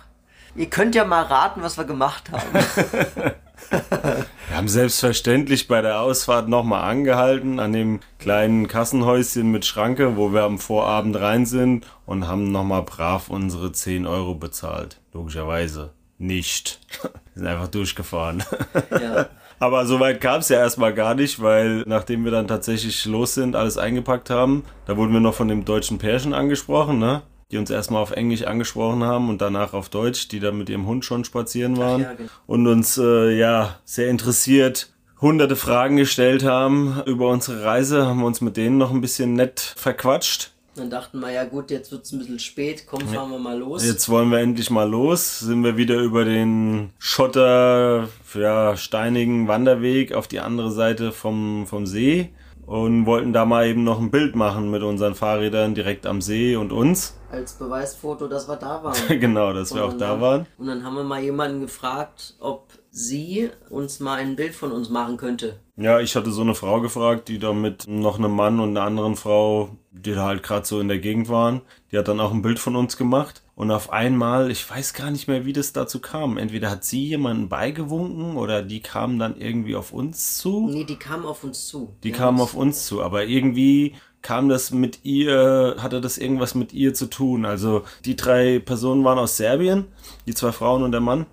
Ihr 0.55 0.71
könnt 0.71 0.95
ja 0.95 1.05
mal 1.05 1.23
raten, 1.23 1.63
was 1.63 1.79
wir 1.79 1.85
gemacht 1.85 2.31
haben. 2.33 3.35
Wir 3.71 4.57
haben 4.57 4.69
selbstverständlich 4.69 5.69
bei 5.69 5.81
der 5.81 6.01
Ausfahrt 6.01 6.49
nochmal 6.49 6.91
angehalten 6.91 7.61
an 7.61 7.73
dem 7.73 8.01
kleinen 8.19 8.69
Kassenhäuschen 8.69 9.51
mit 9.51 9.65
Schranke, 9.65 10.17
wo 10.17 10.33
wir 10.33 10.43
am 10.43 10.59
Vorabend 10.59 11.19
rein 11.21 11.47
sind 11.47 11.87
und 12.07 12.27
haben 12.27 12.51
nochmal 12.51 12.83
brav 12.83 13.29
unsere 13.29 13.73
10 13.73 14.07
Euro 14.07 14.35
bezahlt. 14.35 15.01
Logischerweise 15.13 15.93
nicht. 16.19 16.81
Wir 17.03 17.11
sind 17.35 17.47
einfach 17.47 17.69
durchgefahren. 17.69 18.43
ja. 18.91 19.27
Aber 19.59 19.85
so 19.85 20.01
weit 20.01 20.23
kam 20.23 20.41
es 20.41 20.49
ja 20.49 20.59
erstmal 20.59 20.95
gar 20.95 21.15
nicht, 21.15 21.43
weil 21.43 21.85
nachdem 21.87 22.25
wir 22.25 22.31
dann 22.31 22.49
tatsächlich 22.49 23.05
los 23.05 23.35
sind, 23.35 23.55
alles 23.55 23.77
eingepackt 23.77 24.31
haben, 24.31 24.65
da 24.87 24.97
wurden 24.97 25.13
wir 25.13 25.21
noch 25.21 25.35
von 25.35 25.49
dem 25.49 25.67
deutschen 25.67 25.99
Pärchen 25.99 26.33
angesprochen, 26.33 26.99
ne? 26.99 27.23
Die 27.51 27.57
uns 27.57 27.71
erstmal 27.71 28.03
auf 28.03 28.13
Englisch 28.13 28.45
angesprochen 28.45 29.03
haben 29.03 29.29
und 29.29 29.41
danach 29.41 29.73
auf 29.73 29.89
Deutsch, 29.89 30.29
die 30.29 30.41
da 30.41 30.53
mit 30.53 30.69
ihrem 30.69 30.87
Hund 30.87 31.05
schon 31.05 31.25
spazieren 31.25 31.77
waren 31.77 32.03
ja, 32.03 32.15
genau. 32.15 32.31
und 32.47 32.67
uns 32.67 32.97
äh, 32.97 33.37
ja 33.37 33.81
sehr 33.85 34.09
interessiert 34.09 34.93
hunderte 35.21 35.57
Fragen 35.57 35.97
gestellt 35.97 36.45
haben 36.45 37.03
über 37.07 37.29
unsere 37.29 37.65
Reise, 37.65 38.07
haben 38.07 38.21
wir 38.21 38.27
uns 38.27 38.41
mit 38.41 38.57
denen 38.57 38.79
noch 38.79 38.91
ein 38.91 39.01
bisschen 39.01 39.35
nett 39.35 39.75
verquatscht. 39.77 40.53
Dann 40.77 40.89
dachten 40.89 41.19
wir, 41.19 41.31
ja 41.31 41.45
gut, 41.45 41.71
jetzt 41.71 41.91
wird 41.91 42.05
es 42.05 42.13
ein 42.13 42.21
bisschen 42.21 42.39
spät, 42.39 42.87
komm, 42.87 43.01
fahren 43.01 43.31
wir 43.31 43.39
mal 43.39 43.59
los. 43.59 43.85
Jetzt 43.85 44.09
wollen 44.09 44.31
wir 44.31 44.39
endlich 44.39 44.71
mal 44.71 44.89
los. 44.89 45.41
Sind 45.41 45.65
wir 45.65 45.77
wieder 45.77 45.97
über 45.97 46.25
den 46.25 46.91
Schotter, 46.99 48.09
ja, 48.35 48.77
steinigen 48.77 49.49
Wanderweg 49.49 50.15
auf 50.15 50.29
die 50.29 50.41
andere 50.41 50.71
Seite 50.71 51.13
vom, 51.13 51.67
vom 51.67 51.87
See 51.87 52.31
und 52.71 53.05
wollten 53.05 53.33
da 53.33 53.45
mal 53.45 53.67
eben 53.67 53.83
noch 53.83 53.99
ein 53.99 54.13
Bild 54.13 54.37
machen 54.37 54.71
mit 54.71 54.85
unseren 54.85 55.17
Fahrrädern 55.17 55.75
direkt 55.75 56.07
am 56.07 56.21
See 56.21 56.55
und 56.55 56.71
uns. 56.71 57.19
Als 57.33 57.55
Beweisfoto, 57.55 58.29
dass 58.29 58.49
wir 58.49 58.55
da 58.55 58.85
waren. 58.85 58.95
genau, 59.21 59.53
dass 59.53 59.75
wir 59.75 59.83
Und 59.83 59.89
auch 59.89 59.99
dann- 59.99 59.99
da 59.99 60.21
waren. 60.21 60.47
Und 60.57 60.69
dann 60.69 60.85
haben 60.85 60.95
wir 60.95 61.03
mal 61.03 61.21
jemanden 61.21 61.61
gefragt, 61.63 62.37
ob 62.39 62.69
sie 62.93 63.51
uns 63.71 63.99
mal 63.99 64.21
ein 64.21 64.37
Bild 64.37 64.55
von 64.55 64.71
uns 64.71 64.89
machen 64.89 65.17
könnte. 65.17 65.59
Ja, 65.77 65.99
ich 65.99 66.15
hatte 66.15 66.31
so 66.31 66.43
eine 66.43 66.55
Frau 66.55 66.81
gefragt, 66.81 67.27
die 67.29 67.41
da 67.41 67.53
mit 67.53 67.89
noch 67.89 68.19
einem 68.21 68.33
Mann 68.37 68.61
und 68.61 68.71
einer 68.77 68.87
anderen 68.87 69.17
Frau, 69.17 69.71
die 69.91 70.13
da 70.15 70.27
halt 70.27 70.45
gerade 70.45 70.65
so 70.65 70.79
in 70.79 70.87
der 70.87 70.99
Gegend 71.01 71.29
waren. 71.29 71.63
Die 71.91 71.99
hat 71.99 72.07
dann 72.07 72.21
auch 72.21 72.33
ein 72.33 72.43
Bild 72.43 72.61
von 72.61 72.77
uns 72.77 72.97
gemacht. 72.97 73.43
Und 73.61 73.71
auf 73.73 73.93
einmal, 73.93 74.51
ich 74.51 74.71
weiß 74.71 74.95
gar 74.95 75.11
nicht 75.11 75.29
mehr, 75.29 75.45
wie 75.45 75.53
das 75.53 75.75
dazu 75.75 75.99
kam. 75.99 76.39
Entweder 76.39 76.71
hat 76.71 76.83
sie 76.83 77.05
jemanden 77.09 77.51
beigewunken 77.51 78.39
oder 78.39 78.63
die 78.63 78.81
kamen 78.81 79.19
dann 79.19 79.37
irgendwie 79.37 79.77
auf 79.77 79.93
uns 79.93 80.39
zu. 80.39 80.71
Nee, 80.71 80.85
die 80.85 80.97
kam 80.97 81.27
auf 81.27 81.45
uns 81.45 81.67
zu. 81.67 81.95
Die 82.03 82.09
Ja, 82.09 82.17
kamen 82.17 82.41
auf 82.41 82.55
uns 82.55 82.87
zu, 82.87 83.03
aber 83.03 83.27
irgendwie 83.27 83.97
kam 84.23 84.49
das 84.49 84.71
mit 84.71 85.01
ihr, 85.05 85.77
hatte 85.79 86.01
das 86.01 86.17
irgendwas 86.17 86.55
mit 86.55 86.73
ihr 86.73 86.95
zu 86.95 87.05
tun. 87.11 87.45
Also 87.45 87.83
die 88.07 88.17
drei 88.17 88.61
Personen 88.61 89.05
waren 89.05 89.19
aus 89.19 89.37
Serbien, 89.37 89.89
die 90.27 90.33
zwei 90.33 90.53
Frauen 90.53 90.83
und 90.83 90.93
der 90.93 91.03
Mann. 91.03 91.27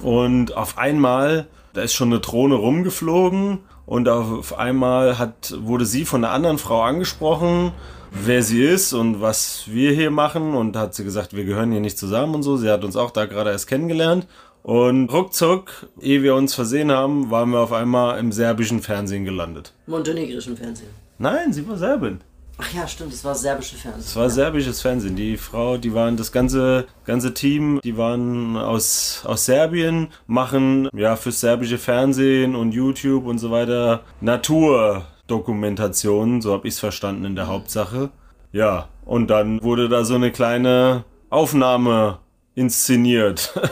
Und 0.00 0.56
auf 0.56 0.78
einmal, 0.78 1.48
da 1.74 1.82
ist 1.82 1.92
schon 1.92 2.08
eine 2.08 2.20
Drohne 2.20 2.54
rumgeflogen 2.54 3.58
und 3.84 4.08
auf 4.08 4.56
einmal 4.56 5.18
hat, 5.18 5.54
wurde 5.58 5.84
sie 5.84 6.06
von 6.06 6.24
einer 6.24 6.32
anderen 6.32 6.56
Frau 6.56 6.80
angesprochen, 6.80 7.72
wer 8.14 8.42
sie 8.42 8.64
ist 8.64 8.92
und 8.92 9.20
was 9.20 9.64
wir 9.66 9.92
hier 9.92 10.10
machen 10.10 10.54
und 10.54 10.76
hat 10.76 10.94
sie 10.94 11.04
gesagt, 11.04 11.34
wir 11.34 11.44
gehören 11.44 11.72
hier 11.72 11.80
nicht 11.80 11.98
zusammen 11.98 12.36
und 12.36 12.42
so. 12.42 12.56
Sie 12.56 12.70
hat 12.70 12.84
uns 12.84 12.96
auch 12.96 13.10
da 13.10 13.26
gerade 13.26 13.50
erst 13.50 13.66
kennengelernt. 13.66 14.26
Und 14.62 15.12
ruckzuck, 15.12 15.88
ehe 16.00 16.22
wir 16.22 16.34
uns 16.34 16.54
versehen 16.54 16.90
haben, 16.90 17.30
waren 17.30 17.50
wir 17.50 17.60
auf 17.60 17.72
einmal 17.72 18.18
im 18.18 18.32
serbischen 18.32 18.80
Fernsehen 18.80 19.26
gelandet. 19.26 19.74
Montenegrischen 19.86 20.56
Fernsehen. 20.56 20.88
Nein, 21.18 21.52
sie 21.52 21.68
war 21.68 21.76
Serbin. 21.76 22.20
Ach 22.56 22.72
ja, 22.72 22.86
stimmt, 22.86 23.12
das 23.12 23.24
war 23.24 23.34
serbische 23.34 23.76
Fernsehen. 23.76 24.04
Es 24.06 24.16
war 24.16 24.30
serbisches 24.30 24.80
Fernsehen. 24.80 25.16
Die 25.16 25.36
Frau, 25.36 25.76
die 25.76 25.92
waren 25.92 26.16
das 26.16 26.30
ganze, 26.30 26.86
ganze 27.04 27.34
Team, 27.34 27.80
die 27.82 27.96
waren 27.96 28.56
aus, 28.56 29.22
aus 29.24 29.44
Serbien, 29.44 30.08
machen 30.26 30.88
ja 30.94 31.16
fürs 31.16 31.40
serbische 31.40 31.78
Fernsehen 31.78 32.54
und 32.54 32.72
YouTube 32.72 33.26
und 33.26 33.38
so 33.38 33.50
weiter 33.50 34.02
Naturdokumentationen, 35.26 36.42
so 36.42 36.52
habe 36.52 36.68
ich 36.68 36.74
es 36.74 36.80
verstanden 36.80 37.24
in 37.24 37.34
der 37.34 37.46
Hauptsache. 37.46 38.10
Ja, 38.52 38.88
und 39.04 39.28
dann 39.28 39.62
wurde 39.62 39.88
da 39.88 40.04
so 40.04 40.14
eine 40.14 40.30
kleine 40.30 41.04
Aufnahme 41.30 42.18
inszeniert. 42.54 43.54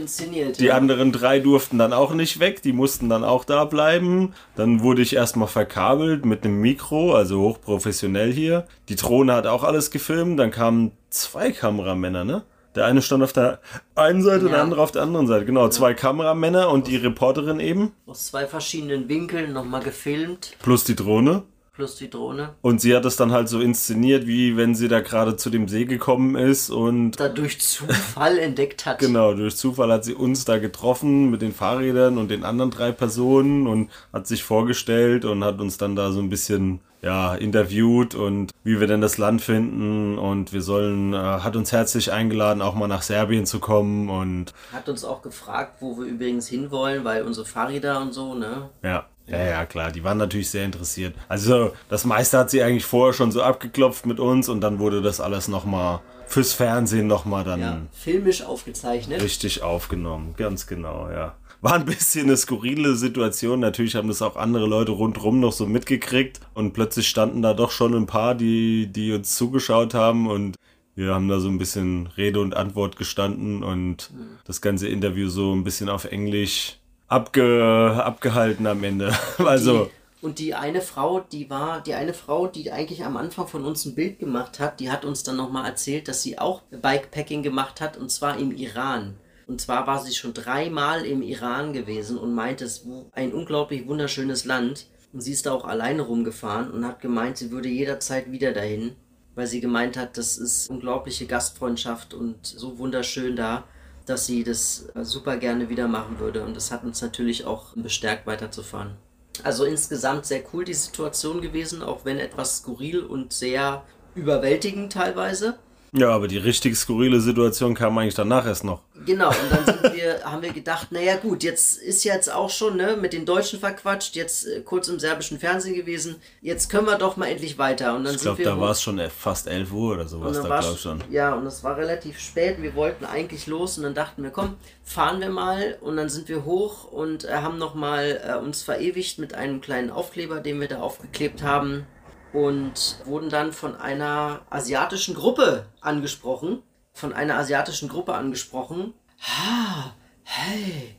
Inszeniert. 0.00 0.58
Die 0.58 0.66
ja. 0.66 0.76
anderen 0.76 1.12
drei 1.12 1.38
durften 1.38 1.78
dann 1.78 1.92
auch 1.92 2.14
nicht 2.14 2.40
weg, 2.40 2.62
die 2.62 2.72
mussten 2.72 3.08
dann 3.08 3.22
auch 3.22 3.44
da 3.44 3.64
bleiben. 3.64 4.34
Dann 4.56 4.82
wurde 4.82 5.02
ich 5.02 5.14
erstmal 5.14 5.46
verkabelt 5.46 6.24
mit 6.24 6.44
einem 6.44 6.60
Mikro, 6.60 7.14
also 7.14 7.40
hochprofessionell 7.40 8.32
hier. 8.32 8.66
Die 8.88 8.96
Drohne 8.96 9.34
hat 9.34 9.46
auch 9.46 9.62
alles 9.62 9.92
gefilmt, 9.92 10.40
dann 10.40 10.50
kamen 10.50 10.90
zwei 11.10 11.52
Kameramänner, 11.52 12.24
ne? 12.24 12.42
Der 12.74 12.86
eine 12.86 13.02
stand 13.02 13.22
auf 13.22 13.32
der 13.32 13.60
einen 13.94 14.22
Seite, 14.22 14.46
der 14.46 14.56
Ja. 14.58 14.62
andere 14.62 14.80
auf 14.82 14.92
der 14.92 15.02
anderen 15.02 15.26
Seite. 15.26 15.44
Genau, 15.44 15.68
zwei 15.68 15.94
Kameramänner 15.94 16.70
und 16.70 16.86
die 16.88 16.96
Reporterin 16.96 17.60
eben, 17.60 17.92
Aus 18.06 18.26
zwei 18.26 18.46
verschiedenen 18.46 19.08
Winkeln 19.08 19.52
nochmal 19.52 19.82
gefilmt, 19.82 20.56
plus 20.62 20.84
die 20.84 20.96
Drohne. 20.96 21.42
plus 21.72 21.96
die 21.96 22.08
Drohne. 22.08 22.50
Und 22.62 22.80
sie 22.80 22.94
hat 22.94 23.04
es 23.04 23.16
dann 23.16 23.32
halt 23.32 23.48
so 23.48 23.58
inszeniert, 23.60 24.28
wie 24.28 24.56
wenn 24.56 24.76
sie 24.76 24.86
da 24.86 25.00
gerade 25.00 25.34
zu 25.36 25.50
dem 25.50 25.66
See 25.66 25.86
gekommen 25.86 26.36
ist 26.36 26.70
und 26.70 27.18
Da 27.18 27.28
durch 27.28 27.60
Zufall 27.60 28.38
entdeckt 28.38 28.86
hat. 28.86 29.00
Genau, 29.00 29.34
durch 29.34 29.56
Zufall 29.56 29.90
hat 29.92 30.04
sie 30.04 30.14
uns 30.14 30.44
da 30.44 30.58
getroffen 30.58 31.32
mit 31.32 31.42
den 31.42 31.52
Fahrrädern 31.52 32.16
und 32.18 32.30
den 32.30 32.44
anderen 32.44 32.70
drei 32.70 32.92
Personen 32.92 33.66
und 33.66 33.90
hat 34.12 34.28
sich 34.28 34.44
vorgestellt 34.44 35.24
und 35.24 35.42
hat 35.42 35.60
uns 35.60 35.76
dann 35.76 35.96
da 35.96 36.12
so 36.12 36.20
ein 36.20 36.30
bisschen 36.30 36.78
ja, 37.04 37.34
interviewt 37.34 38.14
und 38.14 38.50
wie 38.64 38.80
wir 38.80 38.86
denn 38.86 39.02
das 39.02 39.18
Land 39.18 39.42
finden 39.42 40.18
und 40.18 40.54
wir 40.54 40.62
sollen, 40.62 41.12
äh, 41.12 41.16
hat 41.16 41.54
uns 41.54 41.70
herzlich 41.70 42.10
eingeladen, 42.10 42.62
auch 42.62 42.74
mal 42.74 42.88
nach 42.88 43.02
Serbien 43.02 43.44
zu 43.44 43.60
kommen 43.60 44.08
und 44.08 44.54
Hat 44.72 44.88
uns 44.88 45.04
auch 45.04 45.20
gefragt, 45.20 45.76
wo 45.80 45.98
wir 45.98 46.06
übrigens 46.06 46.48
hinwollen, 46.48 47.04
weil 47.04 47.22
unsere 47.22 47.44
Fahrräder 47.46 48.00
und 48.00 48.12
so, 48.12 48.34
ne? 48.34 48.70
ja. 48.82 49.04
Ja, 49.26 49.42
ja, 49.42 49.64
klar, 49.64 49.90
die 49.90 50.04
waren 50.04 50.18
natürlich 50.18 50.50
sehr 50.50 50.66
interessiert. 50.66 51.14
Also, 51.30 51.72
das 51.88 52.04
meiste 52.04 52.36
hat 52.36 52.50
sie 52.50 52.62
eigentlich 52.62 52.84
vorher 52.84 53.14
schon 53.14 53.32
so 53.32 53.42
abgeklopft 53.42 54.04
mit 54.04 54.20
uns 54.20 54.50
und 54.50 54.60
dann 54.60 54.78
wurde 54.78 55.00
das 55.00 55.18
alles 55.18 55.48
nochmal 55.48 56.00
fürs 56.26 56.52
Fernsehen 56.52 57.06
nochmal 57.06 57.44
dann 57.44 57.60
Ja, 57.60 57.80
filmisch 57.92 58.42
aufgezeichnet. 58.42 59.22
Richtig 59.22 59.62
aufgenommen, 59.62 60.34
ganz 60.36 60.66
genau, 60.66 61.10
ja. 61.10 61.34
War 61.60 61.74
ein 61.74 61.86
bisschen 61.86 62.26
eine 62.26 62.36
skurrile 62.36 62.94
Situation. 62.94 63.60
Natürlich 63.60 63.94
haben 63.96 64.08
das 64.08 64.20
auch 64.20 64.36
andere 64.36 64.66
Leute 64.66 64.92
rundherum 64.92 65.40
noch 65.40 65.52
so 65.52 65.64
mitgekriegt. 65.64 66.40
Und 66.52 66.74
plötzlich 66.74 67.08
standen 67.08 67.40
da 67.40 67.54
doch 67.54 67.70
schon 67.70 67.94
ein 67.94 68.04
paar, 68.04 68.34
die, 68.34 68.86
die 68.88 69.12
uns 69.12 69.34
zugeschaut 69.34 69.94
haben. 69.94 70.26
Und 70.28 70.56
wir 70.94 71.14
haben 71.14 71.26
da 71.28 71.40
so 71.40 71.48
ein 71.48 71.56
bisschen 71.56 72.08
Rede 72.18 72.40
und 72.40 72.54
Antwort 72.54 72.96
gestanden 72.96 73.62
und 73.62 74.10
das 74.44 74.60
ganze 74.60 74.88
Interview 74.88 75.28
so 75.30 75.54
ein 75.54 75.64
bisschen 75.64 75.88
auf 75.88 76.04
Englisch 76.04 76.76
abge, 77.08 77.94
abgehalten 78.04 78.66
am 78.66 78.84
Ende. 78.84 79.12
Also, 79.38 79.84
Die, 79.84 79.90
und 80.24 80.38
die 80.38 80.54
eine 80.54 80.80
Frau, 80.80 81.20
die 81.20 81.50
war, 81.50 81.82
die 81.82 81.92
eine 81.92 82.14
Frau, 82.14 82.46
die 82.46 82.72
eigentlich 82.72 83.04
am 83.04 83.18
Anfang 83.18 83.46
von 83.46 83.66
uns 83.66 83.84
ein 83.84 83.94
Bild 83.94 84.18
gemacht 84.18 84.58
hat, 84.58 84.80
die 84.80 84.90
hat 84.90 85.04
uns 85.04 85.22
dann 85.22 85.36
nochmal 85.36 85.66
erzählt, 85.66 86.08
dass 86.08 86.22
sie 86.22 86.38
auch 86.38 86.62
Bikepacking 86.70 87.42
gemacht 87.42 87.82
hat 87.82 87.98
und 87.98 88.10
zwar 88.10 88.38
im 88.38 88.50
Iran. 88.56 89.16
Und 89.46 89.60
zwar 89.60 89.86
war 89.86 90.02
sie 90.02 90.14
schon 90.14 90.32
dreimal 90.32 91.04
im 91.04 91.20
Iran 91.20 91.74
gewesen 91.74 92.16
und 92.16 92.34
meinte, 92.34 92.64
es 92.64 92.78
ist 92.78 92.86
ein 93.12 93.34
unglaublich 93.34 93.86
wunderschönes 93.86 94.46
Land. 94.46 94.86
Und 95.12 95.20
sie 95.20 95.32
ist 95.32 95.44
da 95.44 95.52
auch 95.52 95.66
alleine 95.66 96.00
rumgefahren 96.00 96.70
und 96.70 96.86
hat 96.86 97.00
gemeint, 97.00 97.36
sie 97.36 97.50
würde 97.50 97.68
jederzeit 97.68 98.32
wieder 98.32 98.52
dahin, 98.52 98.96
weil 99.34 99.46
sie 99.46 99.60
gemeint 99.60 99.98
hat, 99.98 100.16
das 100.16 100.38
ist 100.38 100.70
unglaubliche 100.70 101.26
Gastfreundschaft 101.26 102.14
und 102.14 102.46
so 102.46 102.78
wunderschön 102.78 103.36
da, 103.36 103.64
dass 104.06 104.24
sie 104.24 104.42
das 104.42 104.88
äh, 104.94 105.04
super 105.04 105.36
gerne 105.36 105.68
wieder 105.68 105.86
machen 105.86 106.18
würde. 106.18 106.44
Und 106.44 106.56
das 106.56 106.72
hat 106.72 106.82
uns 106.82 107.02
natürlich 107.02 107.44
auch 107.44 107.74
bestärkt, 107.76 108.26
weiterzufahren. 108.26 108.96
Also 109.42 109.64
insgesamt 109.64 110.26
sehr 110.26 110.42
cool 110.52 110.64
die 110.64 110.74
Situation 110.74 111.40
gewesen, 111.40 111.82
auch 111.82 112.04
wenn 112.04 112.18
etwas 112.18 112.58
skurril 112.58 113.00
und 113.00 113.32
sehr 113.32 113.84
überwältigend 114.14 114.92
teilweise. 114.92 115.58
Ja, 115.96 116.10
aber 116.10 116.26
die 116.26 116.38
richtig 116.38 116.76
skurrile 116.76 117.20
Situation 117.20 117.74
kam 117.74 117.96
eigentlich 117.98 118.16
danach 118.16 118.46
erst 118.46 118.64
noch. 118.64 118.82
Genau, 119.06 119.28
und 119.28 119.50
dann 119.50 119.64
sind 119.64 119.94
wir, 119.94 120.24
haben 120.24 120.42
wir 120.42 120.52
gedacht, 120.52 120.90
naja 120.90 121.16
gut, 121.16 121.44
jetzt 121.44 121.78
ist 121.78 122.02
jetzt 122.02 122.32
auch 122.32 122.50
schon 122.50 122.76
ne, 122.76 122.96
mit 123.00 123.12
den 123.12 123.24
Deutschen 123.24 123.60
verquatscht, 123.60 124.16
jetzt 124.16 124.46
äh, 124.46 124.60
kurz 124.62 124.88
im 124.88 124.98
serbischen 124.98 125.38
Fernsehen 125.38 125.76
gewesen, 125.76 126.16
jetzt 126.40 126.68
können 126.68 126.86
wir 126.86 126.98
doch 126.98 127.16
mal 127.16 127.26
endlich 127.26 127.58
weiter. 127.58 127.94
Und 127.94 128.04
dann 128.04 128.16
Ich 128.16 128.22
glaube, 128.22 128.42
da 128.42 128.58
war 128.58 128.72
es 128.72 128.82
schon 128.82 129.00
fast 129.16 129.46
11 129.46 129.72
Uhr 129.72 129.94
oder 129.94 130.08
sowas, 130.08 130.36
da 130.42 130.42
glaube 130.42 130.74
ich 130.74 130.80
schon. 130.80 131.04
Ja, 131.10 131.34
und 131.34 131.46
es 131.46 131.62
war 131.62 131.76
relativ 131.76 132.18
spät. 132.18 132.60
Wir 132.60 132.74
wollten 132.74 133.04
eigentlich 133.04 133.46
los 133.46 133.78
und 133.78 133.84
dann 133.84 133.94
dachten 133.94 134.24
wir, 134.24 134.30
komm, 134.30 134.56
fahren 134.82 135.20
wir 135.20 135.30
mal. 135.30 135.78
Und 135.80 135.96
dann 135.96 136.08
sind 136.08 136.28
wir 136.28 136.44
hoch 136.44 136.90
und 136.90 137.24
äh, 137.24 137.34
haben 137.34 137.58
nochmal 137.58 138.20
äh, 138.26 138.36
uns 138.44 138.62
verewigt 138.62 139.20
mit 139.20 139.34
einem 139.34 139.60
kleinen 139.60 139.90
Aufkleber, 139.90 140.40
den 140.40 140.60
wir 140.60 140.66
da 140.66 140.80
aufgeklebt 140.80 141.44
haben. 141.44 141.86
Und 142.34 142.98
wurden 143.04 143.30
dann 143.30 143.52
von 143.52 143.76
einer 143.76 144.42
asiatischen 144.50 145.14
Gruppe 145.14 145.66
angesprochen. 145.80 146.62
Von 146.92 147.12
einer 147.12 147.38
asiatischen 147.38 147.88
Gruppe 147.88 148.14
angesprochen. 148.14 148.92
Ah, 149.22 149.92
hey, 150.24 150.96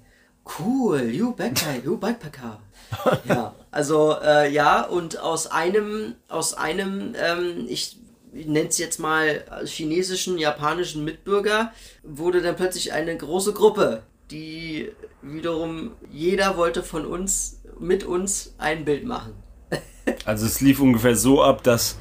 cool, 0.60 1.02
you 1.02 1.34
Backpacker, 1.34 1.84
you 1.84 1.98
Backpacker. 1.98 2.60
ja, 3.28 3.54
also 3.70 4.16
äh, 4.24 4.52
ja, 4.52 4.82
und 4.82 5.20
aus 5.20 5.48
einem, 5.48 6.16
aus 6.28 6.54
einem, 6.54 7.14
ähm, 7.16 7.66
ich 7.68 7.98
ich 8.36 8.48
nenne 8.48 8.68
es 8.68 8.78
jetzt 8.78 9.00
mal 9.00 9.46
chinesischen, 9.66 10.38
japanischen 10.38 11.06
Mitbürger, 11.06 11.72
wurde 12.04 12.42
dann 12.42 12.58
plötzlich 12.58 12.92
eine 12.92 13.16
große 13.16 13.54
Gruppe, 13.54 14.04
die 14.30 14.92
wiederum 15.22 15.92
jeder 16.12 16.58
wollte 16.58 16.84
von 16.84 17.06
uns, 17.06 17.62
mit 17.80 18.04
uns 18.04 18.54
ein 18.58 18.84
Bild 18.84 19.06
machen. 19.06 19.45
Also 20.26 20.46
es 20.46 20.62
lief 20.62 20.80
ungefähr 20.80 21.16
so 21.16 21.44
ab, 21.44 21.64
dass 21.64 21.98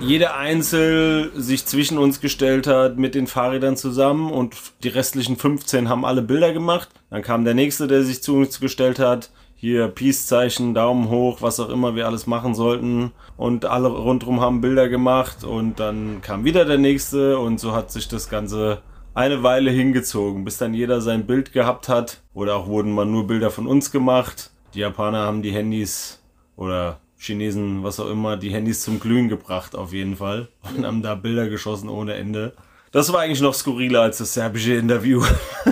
jeder 0.00 0.36
Einzel 0.36 1.30
sich 1.34 1.66
zwischen 1.66 1.98
uns 1.98 2.20
gestellt 2.20 2.66
hat 2.66 2.96
mit 2.96 3.14
den 3.14 3.26
Fahrrädern 3.26 3.76
zusammen 3.76 4.30
und 4.30 4.56
die 4.82 4.88
restlichen 4.88 5.36
15 5.36 5.88
haben 5.88 6.04
alle 6.04 6.22
Bilder 6.22 6.52
gemacht. 6.52 6.88
Dann 7.10 7.22
kam 7.22 7.44
der 7.44 7.54
nächste, 7.54 7.86
der 7.86 8.02
sich 8.02 8.22
zu 8.22 8.36
uns 8.36 8.60
gestellt 8.60 8.98
hat. 8.98 9.30
Hier 9.54 9.88
Peace-Zeichen, 9.88 10.72
Daumen 10.72 11.10
hoch, 11.10 11.42
was 11.42 11.60
auch 11.60 11.68
immer 11.68 11.94
wir 11.94 12.06
alles 12.06 12.26
machen 12.26 12.54
sollten. 12.54 13.12
Und 13.36 13.66
alle 13.66 13.88
rundherum 13.88 14.40
haben 14.40 14.62
Bilder 14.62 14.88
gemacht 14.88 15.44
und 15.44 15.80
dann 15.80 16.22
kam 16.22 16.44
wieder 16.44 16.64
der 16.64 16.78
nächste 16.78 17.38
und 17.38 17.60
so 17.60 17.72
hat 17.72 17.92
sich 17.92 18.08
das 18.08 18.30
Ganze 18.30 18.80
eine 19.12 19.42
Weile 19.42 19.70
hingezogen, 19.70 20.44
bis 20.44 20.56
dann 20.56 20.72
jeder 20.72 21.02
sein 21.02 21.26
Bild 21.26 21.52
gehabt 21.52 21.90
hat. 21.90 22.22
Oder 22.32 22.56
auch 22.56 22.68
wurden 22.68 22.92
mal 22.92 23.04
nur 23.04 23.26
Bilder 23.26 23.50
von 23.50 23.66
uns 23.66 23.90
gemacht. 23.90 24.50
Die 24.72 24.80
Japaner 24.80 25.18
haben 25.18 25.42
die 25.42 25.52
Handys 25.52 26.22
oder 26.56 27.00
Chinesen, 27.20 27.84
was 27.84 28.00
auch 28.00 28.08
immer, 28.08 28.38
die 28.38 28.50
Handys 28.50 28.82
zum 28.82 28.98
Glühen 28.98 29.28
gebracht, 29.28 29.76
auf 29.76 29.92
jeden 29.92 30.16
Fall. 30.16 30.48
Und 30.74 30.86
haben 30.86 31.02
da 31.02 31.14
Bilder 31.14 31.48
geschossen 31.48 31.90
ohne 31.90 32.14
Ende. 32.14 32.54
Das 32.92 33.12
war 33.12 33.20
eigentlich 33.20 33.42
noch 33.42 33.52
skurriler 33.54 34.00
als 34.00 34.18
das 34.18 34.32
serbische 34.32 34.74
Interview. 34.74 35.22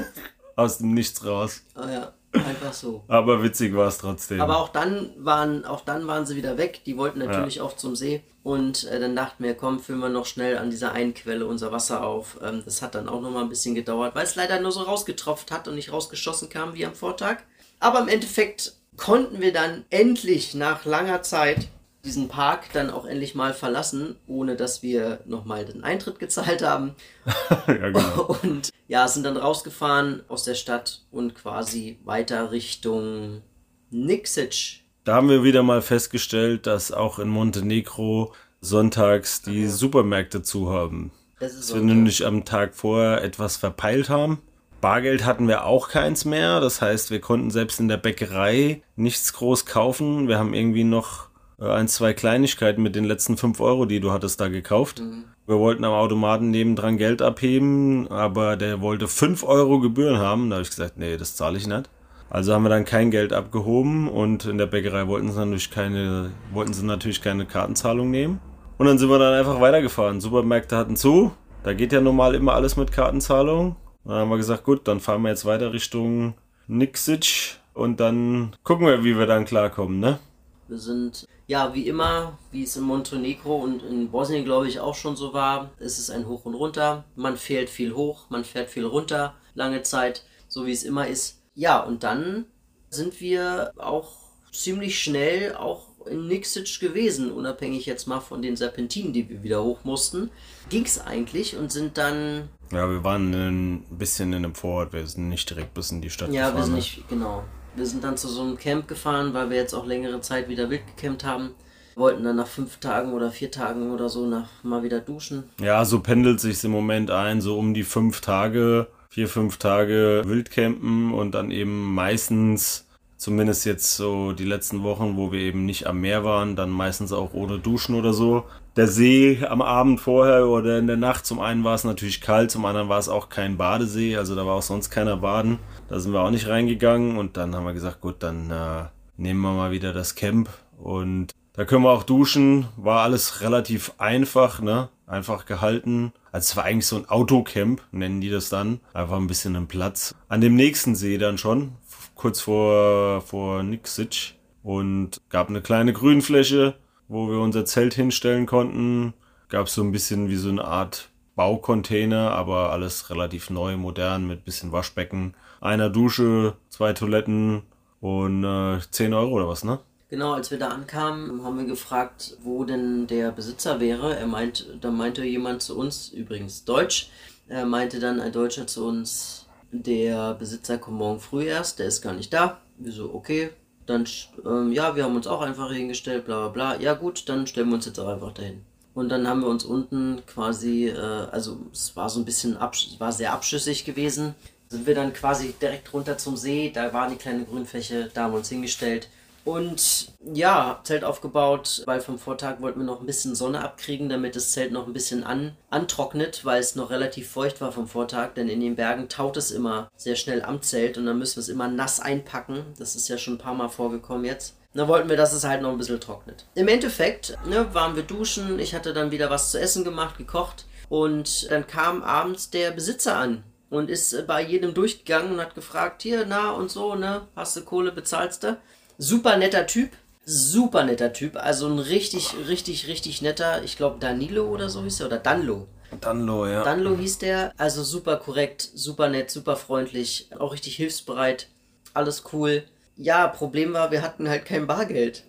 Aus 0.56 0.78
dem 0.78 0.92
Nichts 0.92 1.24
raus. 1.24 1.62
Ah 1.74 1.90
ja, 1.90 2.12
einfach 2.32 2.72
so. 2.72 3.02
Aber 3.08 3.42
witzig 3.42 3.74
war 3.74 3.88
es 3.88 3.98
trotzdem. 3.98 4.40
Aber 4.40 4.58
auch 4.58 4.68
dann 4.68 5.10
waren, 5.16 5.64
auch 5.64 5.80
dann 5.80 6.06
waren 6.06 6.26
sie 6.26 6.36
wieder 6.36 6.58
weg. 6.58 6.82
Die 6.84 6.98
wollten 6.98 7.20
natürlich 7.20 7.56
ja. 7.56 7.62
auch 7.62 7.76
zum 7.76 7.96
See. 7.96 8.22
Und 8.42 8.84
äh, 8.84 9.00
dann 9.00 9.16
dachten 9.16 9.42
wir, 9.42 9.54
komm, 9.54 9.80
füllen 9.80 10.00
wir 10.00 10.08
noch 10.10 10.26
schnell 10.26 10.58
an 10.58 10.70
dieser 10.70 10.92
einen 10.92 11.14
Quelle 11.14 11.46
unser 11.46 11.72
Wasser 11.72 12.04
auf. 12.04 12.38
Ähm, 12.42 12.62
das 12.64 12.82
hat 12.82 12.94
dann 12.94 13.08
auch 13.08 13.22
noch 13.22 13.30
mal 13.30 13.42
ein 13.42 13.48
bisschen 13.48 13.74
gedauert, 13.74 14.14
weil 14.14 14.24
es 14.24 14.36
leider 14.36 14.60
nur 14.60 14.72
so 14.72 14.82
rausgetropft 14.82 15.50
hat 15.50 15.66
und 15.66 15.76
nicht 15.76 15.92
rausgeschossen 15.92 16.50
kam 16.50 16.74
wie 16.74 16.84
am 16.84 16.94
Vortag. 16.94 17.38
Aber 17.80 18.00
im 18.00 18.08
Endeffekt 18.08 18.74
konnten 18.98 19.40
wir 19.40 19.52
dann 19.52 19.84
endlich 19.88 20.54
nach 20.54 20.84
langer 20.84 21.22
Zeit 21.22 21.68
diesen 22.04 22.28
Park 22.28 22.72
dann 22.72 22.90
auch 22.90 23.06
endlich 23.06 23.34
mal 23.34 23.54
verlassen, 23.54 24.16
ohne 24.26 24.56
dass 24.56 24.82
wir 24.82 25.20
nochmal 25.26 25.64
den 25.64 25.82
Eintritt 25.82 26.18
gezahlt 26.18 26.62
haben. 26.62 26.94
ja, 27.66 27.90
genau. 27.90 28.38
Und 28.42 28.70
ja, 28.86 29.08
sind 29.08 29.24
dann 29.24 29.36
rausgefahren 29.36 30.22
aus 30.28 30.44
der 30.44 30.54
Stadt 30.54 31.02
und 31.10 31.34
quasi 31.34 31.98
weiter 32.04 32.52
Richtung 32.52 33.42
Nixic. 33.90 34.80
Da 35.04 35.14
haben 35.14 35.28
wir 35.28 35.42
wieder 35.42 35.62
mal 35.62 35.82
festgestellt, 35.82 36.66
dass 36.66 36.92
auch 36.92 37.18
in 37.18 37.28
Montenegro 37.28 38.34
sonntags 38.60 39.42
die 39.42 39.64
ja. 39.64 39.68
Supermärkte 39.68 40.42
zu 40.42 40.70
haben. 40.70 41.12
Das 41.40 41.54
ist 41.54 41.70
dass 41.70 41.76
wir 41.76 41.82
nämlich 41.82 42.26
am 42.26 42.44
Tag 42.44 42.74
vorher 42.74 43.22
etwas 43.22 43.56
verpeilt 43.56 44.08
haben 44.08 44.38
Bargeld 44.80 45.24
hatten 45.24 45.48
wir 45.48 45.64
auch 45.64 45.88
keins 45.88 46.24
mehr. 46.24 46.60
Das 46.60 46.80
heißt, 46.80 47.10
wir 47.10 47.20
konnten 47.20 47.50
selbst 47.50 47.80
in 47.80 47.88
der 47.88 47.96
Bäckerei 47.96 48.82
nichts 48.96 49.32
groß 49.32 49.66
kaufen. 49.66 50.28
Wir 50.28 50.38
haben 50.38 50.54
irgendwie 50.54 50.84
noch 50.84 51.28
äh, 51.60 51.68
ein, 51.68 51.88
zwei 51.88 52.12
Kleinigkeiten 52.12 52.82
mit 52.82 52.94
den 52.94 53.04
letzten 53.04 53.36
fünf 53.36 53.60
Euro, 53.60 53.86
die 53.86 54.00
du 54.00 54.12
hattest, 54.12 54.40
da 54.40 54.48
gekauft. 54.48 55.00
Mhm. 55.00 55.24
Wir 55.46 55.58
wollten 55.58 55.84
am 55.84 55.94
Automaten 55.94 56.50
nebendran 56.50 56.98
Geld 56.98 57.22
abheben, 57.22 58.06
aber 58.08 58.56
der 58.56 58.80
wollte 58.80 59.08
fünf 59.08 59.44
Euro 59.44 59.80
Gebühren 59.80 60.18
haben. 60.18 60.50
Da 60.50 60.56
habe 60.56 60.62
ich 60.62 60.70
gesagt, 60.70 60.98
nee, 60.98 61.16
das 61.16 61.36
zahle 61.36 61.56
ich 61.56 61.66
nicht. 61.66 61.88
Also 62.30 62.52
haben 62.52 62.64
wir 62.64 62.68
dann 62.68 62.84
kein 62.84 63.10
Geld 63.10 63.32
abgehoben 63.32 64.08
und 64.08 64.44
in 64.44 64.58
der 64.58 64.66
Bäckerei 64.66 65.06
wollten 65.08 65.32
sie 65.32 65.38
natürlich 65.38 65.70
keine, 65.70 66.30
wollten 66.52 66.74
sie 66.74 66.84
natürlich 66.84 67.22
keine 67.22 67.46
Kartenzahlung 67.46 68.10
nehmen. 68.10 68.40
Und 68.76 68.86
dann 68.86 68.98
sind 68.98 69.08
wir 69.08 69.18
dann 69.18 69.32
einfach 69.32 69.60
weitergefahren. 69.60 70.20
Supermärkte 70.20 70.76
hatten 70.76 70.96
zu. 70.96 71.32
Da 71.62 71.72
geht 71.72 71.92
ja 71.92 72.00
normal 72.00 72.34
immer 72.34 72.52
alles 72.52 72.76
mit 72.76 72.92
Kartenzahlung. 72.92 73.76
Dann 74.08 74.16
haben 74.16 74.30
wir 74.30 74.38
gesagt, 74.38 74.64
gut, 74.64 74.88
dann 74.88 75.00
fahren 75.00 75.20
wir 75.20 75.28
jetzt 75.28 75.44
weiter 75.44 75.74
Richtung 75.74 76.32
Nixic 76.66 77.58
und 77.74 78.00
dann 78.00 78.56
gucken 78.62 78.86
wir, 78.86 79.04
wie 79.04 79.18
wir 79.18 79.26
dann 79.26 79.44
klarkommen, 79.44 80.00
ne? 80.00 80.18
Wir 80.66 80.78
sind, 80.78 81.26
ja, 81.46 81.74
wie 81.74 81.86
immer, 81.86 82.38
wie 82.50 82.62
es 82.62 82.74
in 82.76 82.84
Montenegro 82.84 83.56
und 83.56 83.82
in 83.82 84.10
Bosnien, 84.10 84.46
glaube 84.46 84.66
ich, 84.66 84.80
auch 84.80 84.94
schon 84.94 85.14
so 85.14 85.34
war, 85.34 85.72
ist 85.78 85.98
es 85.98 86.08
ein 86.08 86.26
Hoch 86.26 86.46
und 86.46 86.54
Runter. 86.54 87.04
Man 87.16 87.36
fährt 87.36 87.68
viel 87.68 87.94
hoch, 87.94 88.30
man 88.30 88.44
fährt 88.44 88.70
viel 88.70 88.86
runter, 88.86 89.34
lange 89.52 89.82
Zeit, 89.82 90.24
so 90.48 90.64
wie 90.64 90.72
es 90.72 90.84
immer 90.84 91.06
ist. 91.06 91.42
Ja, 91.54 91.78
und 91.78 92.02
dann 92.02 92.46
sind 92.88 93.20
wir 93.20 93.72
auch 93.76 94.12
ziemlich 94.52 95.02
schnell 95.02 95.54
auch 95.54 95.88
in 96.06 96.26
Nixic 96.28 96.80
gewesen, 96.80 97.30
unabhängig 97.30 97.84
jetzt 97.84 98.06
mal 98.06 98.20
von 98.20 98.40
den 98.40 98.56
Serpentinen, 98.56 99.12
die 99.12 99.28
wir 99.28 99.42
wieder 99.42 99.62
hoch 99.62 99.84
mussten. 99.84 100.30
Ging 100.70 100.86
es 100.86 100.98
eigentlich 100.98 101.56
und 101.56 101.70
sind 101.70 101.98
dann 101.98 102.48
ja, 102.72 102.90
wir 102.90 103.04
waren 103.04 103.32
ein 103.32 103.84
bisschen 103.90 104.32
in 104.32 104.44
einem 104.44 104.54
Vorort, 104.54 104.92
wir 104.92 105.06
sind 105.06 105.28
nicht 105.28 105.48
direkt 105.48 105.74
bis 105.74 105.90
in 105.90 106.00
die 106.00 106.10
Stadt 106.10 106.30
ja, 106.30 106.50
gefahren. 106.50 106.54
Ja, 106.54 106.60
wir 106.60 106.64
sind 106.64 106.74
nicht, 106.74 107.08
genau. 107.08 107.44
Wir 107.76 107.86
sind 107.86 108.02
dann 108.02 108.16
zu 108.16 108.28
so 108.28 108.42
einem 108.42 108.58
Camp 108.58 108.88
gefahren, 108.88 109.34
weil 109.34 109.50
wir 109.50 109.56
jetzt 109.56 109.74
auch 109.74 109.86
längere 109.86 110.20
Zeit 110.20 110.48
wieder 110.48 110.68
wild 110.68 110.82
gecampt 110.96 111.24
haben. 111.24 111.50
Wollten 111.94 112.24
dann 112.24 112.36
nach 112.36 112.46
fünf 112.46 112.78
Tagen 112.78 113.12
oder 113.12 113.30
vier 113.30 113.50
Tagen 113.50 113.92
oder 113.92 114.08
so 114.08 114.26
nach, 114.26 114.48
mal 114.62 114.82
wieder 114.82 115.00
duschen. 115.00 115.44
Ja, 115.60 115.84
so 115.84 116.00
pendelt 116.00 116.40
sich 116.40 116.62
im 116.64 116.70
Moment 116.70 117.10
ein, 117.10 117.40
so 117.40 117.58
um 117.58 117.74
die 117.74 117.82
fünf 117.82 118.20
Tage, 118.20 118.88
vier, 119.08 119.28
fünf 119.28 119.58
Tage 119.58 120.22
Wildcampen 120.24 121.12
und 121.12 121.32
dann 121.32 121.50
eben 121.50 121.94
meistens 121.94 122.87
Zumindest 123.18 123.66
jetzt 123.66 123.96
so 123.96 124.30
die 124.30 124.44
letzten 124.44 124.84
Wochen, 124.84 125.16
wo 125.16 125.32
wir 125.32 125.40
eben 125.40 125.66
nicht 125.66 125.88
am 125.88 126.00
Meer 126.00 126.22
waren, 126.22 126.54
dann 126.54 126.70
meistens 126.70 127.12
auch 127.12 127.34
ohne 127.34 127.58
Duschen 127.58 127.96
oder 127.96 128.12
so. 128.12 128.44
Der 128.76 128.86
See 128.86 129.44
am 129.44 129.60
Abend 129.60 130.00
vorher 130.00 130.46
oder 130.46 130.78
in 130.78 130.86
der 130.86 130.96
Nacht, 130.96 131.26
zum 131.26 131.40
einen 131.40 131.64
war 131.64 131.74
es 131.74 131.82
natürlich 131.82 132.20
kalt, 132.20 132.52
zum 132.52 132.64
anderen 132.64 132.88
war 132.88 133.00
es 133.00 133.08
auch 133.08 133.28
kein 133.28 133.56
Badesee, 133.56 134.16
also 134.16 134.36
da 134.36 134.46
war 134.46 134.54
auch 134.54 134.62
sonst 134.62 134.90
keiner 134.90 135.16
baden. 135.16 135.58
Da 135.88 135.98
sind 135.98 136.12
wir 136.12 136.20
auch 136.20 136.30
nicht 136.30 136.46
reingegangen 136.46 137.18
und 137.18 137.36
dann 137.36 137.56
haben 137.56 137.66
wir 137.66 137.74
gesagt, 137.74 138.00
gut, 138.00 138.22
dann 138.22 138.52
äh, 138.52 138.84
nehmen 139.16 139.40
wir 139.40 139.52
mal 139.52 139.72
wieder 139.72 139.92
das 139.92 140.14
Camp 140.14 140.48
und 140.78 141.32
da 141.54 141.64
können 141.64 141.82
wir 141.82 141.90
auch 141.90 142.04
duschen. 142.04 142.68
War 142.76 143.00
alles 143.00 143.40
relativ 143.40 143.94
einfach, 143.98 144.60
ne? 144.60 144.90
Einfach 145.08 145.44
gehalten. 145.44 146.12
Also 146.30 146.50
es 146.50 146.56
war 146.56 146.62
eigentlich 146.62 146.86
so 146.86 146.94
ein 146.94 147.08
Autocamp, 147.08 147.82
nennen 147.90 148.20
die 148.20 148.30
das 148.30 148.48
dann. 148.48 148.78
Einfach 148.94 149.16
ein 149.16 149.26
bisschen 149.26 149.56
einen 149.56 149.66
Platz. 149.66 150.14
An 150.28 150.40
dem 150.40 150.54
nächsten 150.54 150.94
See 150.94 151.18
dann 151.18 151.36
schon, 151.36 151.72
kurz 152.18 152.42
vor, 152.42 153.22
vor 153.22 153.62
Nixic 153.62 154.34
und 154.62 155.18
gab 155.30 155.48
eine 155.48 155.62
kleine 155.62 155.94
Grünfläche, 155.94 156.74
wo 157.08 157.30
wir 157.30 157.38
unser 157.38 157.64
Zelt 157.64 157.94
hinstellen 157.94 158.44
konnten. 158.44 159.14
Gab 159.48 159.70
so 159.70 159.82
ein 159.82 159.92
bisschen 159.92 160.28
wie 160.28 160.36
so 160.36 160.50
eine 160.50 160.64
Art 160.64 161.08
Baucontainer, 161.36 162.32
aber 162.32 162.72
alles 162.72 163.08
relativ 163.08 163.48
neu, 163.48 163.78
modern 163.78 164.26
mit 164.26 164.44
bisschen 164.44 164.72
Waschbecken, 164.72 165.34
einer 165.60 165.88
Dusche, 165.88 166.54
zwei 166.68 166.92
Toiletten 166.92 167.62
und 168.00 168.44
äh, 168.44 168.80
10 168.90 169.14
Euro 169.14 169.30
oder 169.36 169.48
was, 169.48 169.64
ne? 169.64 169.78
Genau, 170.10 170.32
als 170.32 170.50
wir 170.50 170.58
da 170.58 170.68
ankamen, 170.68 171.44
haben 171.44 171.58
wir 171.58 171.66
gefragt, 171.66 172.36
wo 172.42 172.64
denn 172.64 173.06
der 173.06 173.30
Besitzer 173.30 173.78
wäre. 173.78 174.16
Er 174.16 174.26
meint, 174.26 174.66
da 174.80 174.90
meinte 174.90 175.22
jemand 175.24 175.62
zu 175.62 175.78
uns, 175.78 176.08
übrigens 176.08 176.64
Deutsch, 176.64 177.10
er 177.46 177.66
meinte 177.66 178.00
dann 178.00 178.20
ein 178.20 178.32
Deutscher 178.32 178.66
zu 178.66 178.86
uns, 178.86 179.47
der 179.70 180.34
Besitzer 180.34 180.78
kommt 180.78 180.98
morgen 180.98 181.20
früh 181.20 181.44
erst, 181.44 181.78
der 181.78 181.86
ist 181.86 182.02
gar 182.02 182.14
nicht 182.14 182.32
da. 182.32 182.60
Wir 182.78 182.92
so, 182.92 183.12
okay, 183.14 183.50
dann, 183.86 184.06
ähm, 184.44 184.72
ja, 184.72 184.96
wir 184.96 185.04
haben 185.04 185.16
uns 185.16 185.26
auch 185.26 185.40
einfach 185.40 185.70
hingestellt, 185.70 186.26
bla 186.26 186.48
bla 186.48 186.74
bla. 186.74 186.80
Ja 186.80 186.94
gut, 186.94 187.28
dann 187.28 187.46
stellen 187.46 187.68
wir 187.68 187.74
uns 187.74 187.86
jetzt 187.86 187.98
auch 187.98 188.08
einfach 188.08 188.32
dahin. 188.32 188.62
Und 188.94 189.10
dann 189.10 189.28
haben 189.28 189.40
wir 189.40 189.48
uns 189.48 189.64
unten 189.64 190.22
quasi, 190.26 190.88
äh, 190.88 190.96
also 190.96 191.58
es 191.72 191.96
war 191.96 192.10
so 192.10 192.20
ein 192.20 192.24
bisschen, 192.24 192.58
es 192.72 193.00
war 193.00 193.12
sehr 193.12 193.32
abschüssig 193.32 193.84
gewesen. 193.84 194.34
Sind 194.68 194.86
wir 194.86 194.94
dann 194.94 195.12
quasi 195.12 195.54
direkt 195.60 195.92
runter 195.94 196.18
zum 196.18 196.36
See, 196.36 196.70
da 196.74 196.92
war 196.92 197.08
die 197.08 197.16
kleine 197.16 197.44
Grünfläche, 197.44 198.10
da 198.12 198.24
haben 198.24 198.32
wir 198.32 198.38
uns 198.38 198.50
hingestellt 198.50 199.08
und 199.48 200.12
ja, 200.34 200.80
Zelt 200.84 201.04
aufgebaut, 201.04 201.82
weil 201.86 202.02
vom 202.02 202.18
Vortag 202.18 202.60
wollten 202.60 202.80
wir 202.80 202.84
noch 202.84 203.00
ein 203.00 203.06
bisschen 203.06 203.34
Sonne 203.34 203.64
abkriegen, 203.64 204.10
damit 204.10 204.36
das 204.36 204.52
Zelt 204.52 204.72
noch 204.72 204.86
ein 204.86 204.92
bisschen 204.92 205.24
an, 205.24 205.56
antrocknet, 205.70 206.44
weil 206.44 206.60
es 206.60 206.76
noch 206.76 206.90
relativ 206.90 207.30
feucht 207.30 207.62
war 207.62 207.72
vom 207.72 207.88
Vortag, 207.88 208.34
denn 208.34 208.50
in 208.50 208.60
den 208.60 208.76
Bergen 208.76 209.08
taut 209.08 209.38
es 209.38 209.50
immer 209.50 209.88
sehr 209.96 210.16
schnell 210.16 210.42
am 210.42 210.60
Zelt 210.60 210.98
und 210.98 211.06
dann 211.06 211.18
müssen 211.18 211.36
wir 211.36 211.40
es 211.40 211.48
immer 211.48 211.66
nass 211.66 211.98
einpacken. 211.98 212.62
Das 212.78 212.94
ist 212.94 213.08
ja 213.08 213.16
schon 213.16 213.34
ein 213.34 213.38
paar 213.38 213.54
Mal 213.54 213.70
vorgekommen 213.70 214.26
jetzt. 214.26 214.54
Dann 214.74 214.86
wollten 214.86 215.08
wir, 215.08 215.16
dass 215.16 215.32
es 215.32 215.44
halt 215.44 215.62
noch 215.62 215.70
ein 215.70 215.78
bisschen 215.78 215.98
trocknet. 215.98 216.44
Im 216.54 216.68
Endeffekt 216.68 217.38
ne, 217.46 217.72
waren 217.72 217.96
wir 217.96 218.02
duschen, 218.02 218.58
ich 218.58 218.74
hatte 218.74 218.92
dann 218.92 219.12
wieder 219.12 219.30
was 219.30 219.50
zu 219.50 219.58
essen 219.58 219.82
gemacht, 219.82 220.18
gekocht 220.18 220.66
und 220.90 221.50
dann 221.50 221.66
kam 221.66 222.02
abends 222.02 222.50
der 222.50 222.70
Besitzer 222.70 223.16
an 223.16 223.44
und 223.70 223.88
ist 223.88 224.26
bei 224.26 224.42
jedem 224.42 224.74
durchgegangen 224.74 225.32
und 225.32 225.40
hat 225.40 225.54
gefragt, 225.54 226.02
hier, 226.02 226.26
na 226.28 226.50
und 226.50 226.70
so, 226.70 226.94
ne, 226.96 227.22
hast 227.34 227.56
du 227.56 227.62
Kohle, 227.62 227.92
bezahlst 227.92 228.42
du? 228.42 228.58
Super 229.00 229.36
netter 229.36 229.66
Typ. 229.68 229.90
Super 230.24 230.82
netter 230.84 231.12
Typ. 231.12 231.36
Also 231.36 231.68
ein 231.68 231.78
richtig, 231.78 232.34
richtig, 232.48 232.88
richtig 232.88 233.22
netter, 233.22 233.62
ich 233.62 233.76
glaube 233.76 233.98
Danilo 234.00 234.48
oder 234.48 234.68
so 234.68 234.82
hieß 234.82 235.00
er, 235.00 235.06
oder 235.06 235.18
Danlo. 235.18 235.68
Danlo, 236.00 236.46
ja. 236.46 236.64
Danlo 236.64 236.96
hieß 236.96 237.18
der. 237.18 237.52
Also 237.56 237.84
super 237.84 238.16
korrekt, 238.16 238.68
super 238.74 239.08
nett, 239.08 239.30
super 239.30 239.54
freundlich, 239.54 240.28
auch 240.38 240.52
richtig 240.52 240.74
hilfsbereit. 240.74 241.48
Alles 241.94 242.24
cool. 242.32 242.64
Ja, 242.96 243.28
Problem 243.28 243.72
war, 243.72 243.92
wir 243.92 244.02
hatten 244.02 244.28
halt 244.28 244.44
kein 244.44 244.66
Bargeld. 244.66 245.22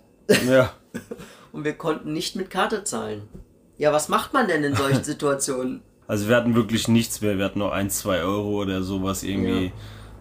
Ja. 0.48 0.74
Und 1.52 1.64
wir 1.64 1.74
konnten 1.74 2.12
nicht 2.12 2.36
mit 2.36 2.50
Karte 2.50 2.84
zahlen. 2.84 3.30
Ja, 3.78 3.94
was 3.94 4.10
macht 4.10 4.34
man 4.34 4.48
denn 4.48 4.64
in 4.64 4.76
solchen 4.76 5.04
Situationen? 5.06 5.82
Also 6.08 6.28
wir 6.28 6.36
hatten 6.36 6.56
wirklich 6.56 6.88
nichts 6.88 7.22
mehr. 7.22 7.38
Wir 7.38 7.46
hatten 7.46 7.60
nur 7.60 7.72
ein, 7.72 7.92
zwei 7.92 8.22
Euro 8.22 8.62
oder 8.62 8.82
sowas 8.82 9.22
irgendwie. 9.22 9.66
Ja. 9.68 9.72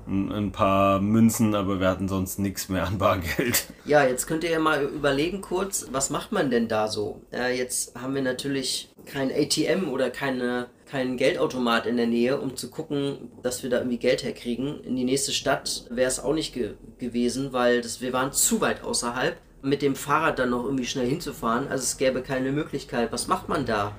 Ein, 0.08 0.52
paar 0.52 1.00
Münzen, 1.00 1.54
aber 1.54 1.80
wir 1.80 1.88
hatten 1.88 2.08
sonst 2.08 2.38
nichts 2.38 2.70
mehr 2.70 2.86
an 2.86 2.96
Bargeld. 2.96 3.66
Ja, 3.84 4.04
jetzt 4.04 4.26
könnt 4.26 4.42
ihr 4.42 4.50
ja 4.50 4.58
mal 4.58 4.82
überlegen 4.82 5.42
kurz, 5.42 5.86
was 5.92 6.08
macht 6.08 6.32
man 6.32 6.50
denn 6.50 6.66
da 6.66 6.88
so? 6.88 7.20
Äh, 7.30 7.58
jetzt 7.58 7.94
haben 7.94 8.14
wir 8.14 8.22
natürlich 8.22 8.88
kein 9.04 9.30
ATM 9.30 9.88
oder 9.90 10.08
keine, 10.08 10.68
keinen 10.86 11.18
Geldautomat 11.18 11.84
in 11.84 11.98
der 11.98 12.06
Nähe, 12.06 12.40
um 12.40 12.56
zu 12.56 12.70
gucken, 12.70 13.30
dass 13.42 13.62
wir 13.62 13.68
da 13.68 13.78
irgendwie 13.78 13.98
Geld 13.98 14.24
herkriegen. 14.24 14.82
In 14.82 14.96
die 14.96 15.04
nächste 15.04 15.32
Stadt 15.32 15.84
wäre 15.90 16.08
es 16.08 16.20
auch 16.20 16.34
nicht 16.34 16.54
ge 16.54 16.74
gewesen, 16.98 17.52
weil 17.52 17.82
das, 17.82 18.00
wir 18.00 18.14
waren 18.14 18.32
zu 18.32 18.62
weit 18.62 18.82
außerhalb. 18.82 19.36
Mit 19.60 19.82
dem 19.82 19.94
Fahrrad 19.94 20.38
dann 20.38 20.50
noch 20.50 20.64
irgendwie 20.64 20.86
schnell 20.86 21.08
hinzufahren, 21.08 21.68
also 21.68 21.82
es 21.82 21.98
gäbe 21.98 22.22
keine 22.22 22.52
Möglichkeit. 22.52 23.12
Was 23.12 23.26
macht 23.26 23.48
man 23.48 23.66
da? 23.66 23.94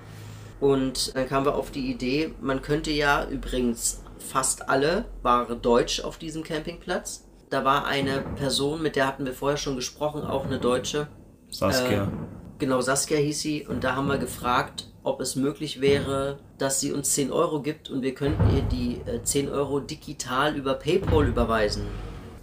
Und 0.60 1.16
dann 1.16 1.28
kamen 1.28 1.46
wir 1.46 1.56
auf 1.56 1.72
die 1.72 1.92
Idee, 1.92 2.34
man 2.42 2.62
könnte 2.62 2.92
ja 2.92 3.28
übrigens 3.30 4.02
fast 4.20 4.70
alle 4.70 5.06
waren 5.22 5.62
deutsch 5.62 6.02
auf 6.02 6.18
diesem 6.18 6.44
Campingplatz. 6.44 7.26
Da 7.50 7.66
war 7.66 7.86
eine 7.86 8.22
Person, 8.36 8.82
mit 8.82 8.96
der 8.96 9.08
hatten 9.08 9.26
wir 9.26 9.34
vorher 9.34 9.58
schon 9.58 9.76
gesprochen, 9.76 10.24
auch 10.24 10.46
eine 10.46 10.60
Deutsche. 10.60 11.08
Saskia. 11.50 12.04
Äh, 12.04 12.08
genau, 12.60 12.82
Saskia 12.82 13.18
hieß 13.18 13.42
sie. 13.42 13.66
Und 13.68 13.84
da 13.84 13.96
haben 13.96 14.08
wir 14.08 14.20
gefragt, 14.20 14.90
ob 15.04 15.20
es 15.22 15.36
möglich 15.36 15.82
wäre, 15.82 16.40
dass 16.58 16.80
sie 16.80 16.92
uns 16.92 17.14
10 17.16 17.32
Euro 17.32 17.62
gibt 17.62 17.90
und 17.90 18.02
wir 18.02 18.14
könnten 18.14 18.56
ihr 18.56 18.62
die 18.62 19.02
äh, 19.10 19.24
10 19.24 19.50
Euro 19.50 19.80
digital 19.80 20.56
über 20.56 20.76
PayPal 20.76 21.28
überweisen. 21.28 21.88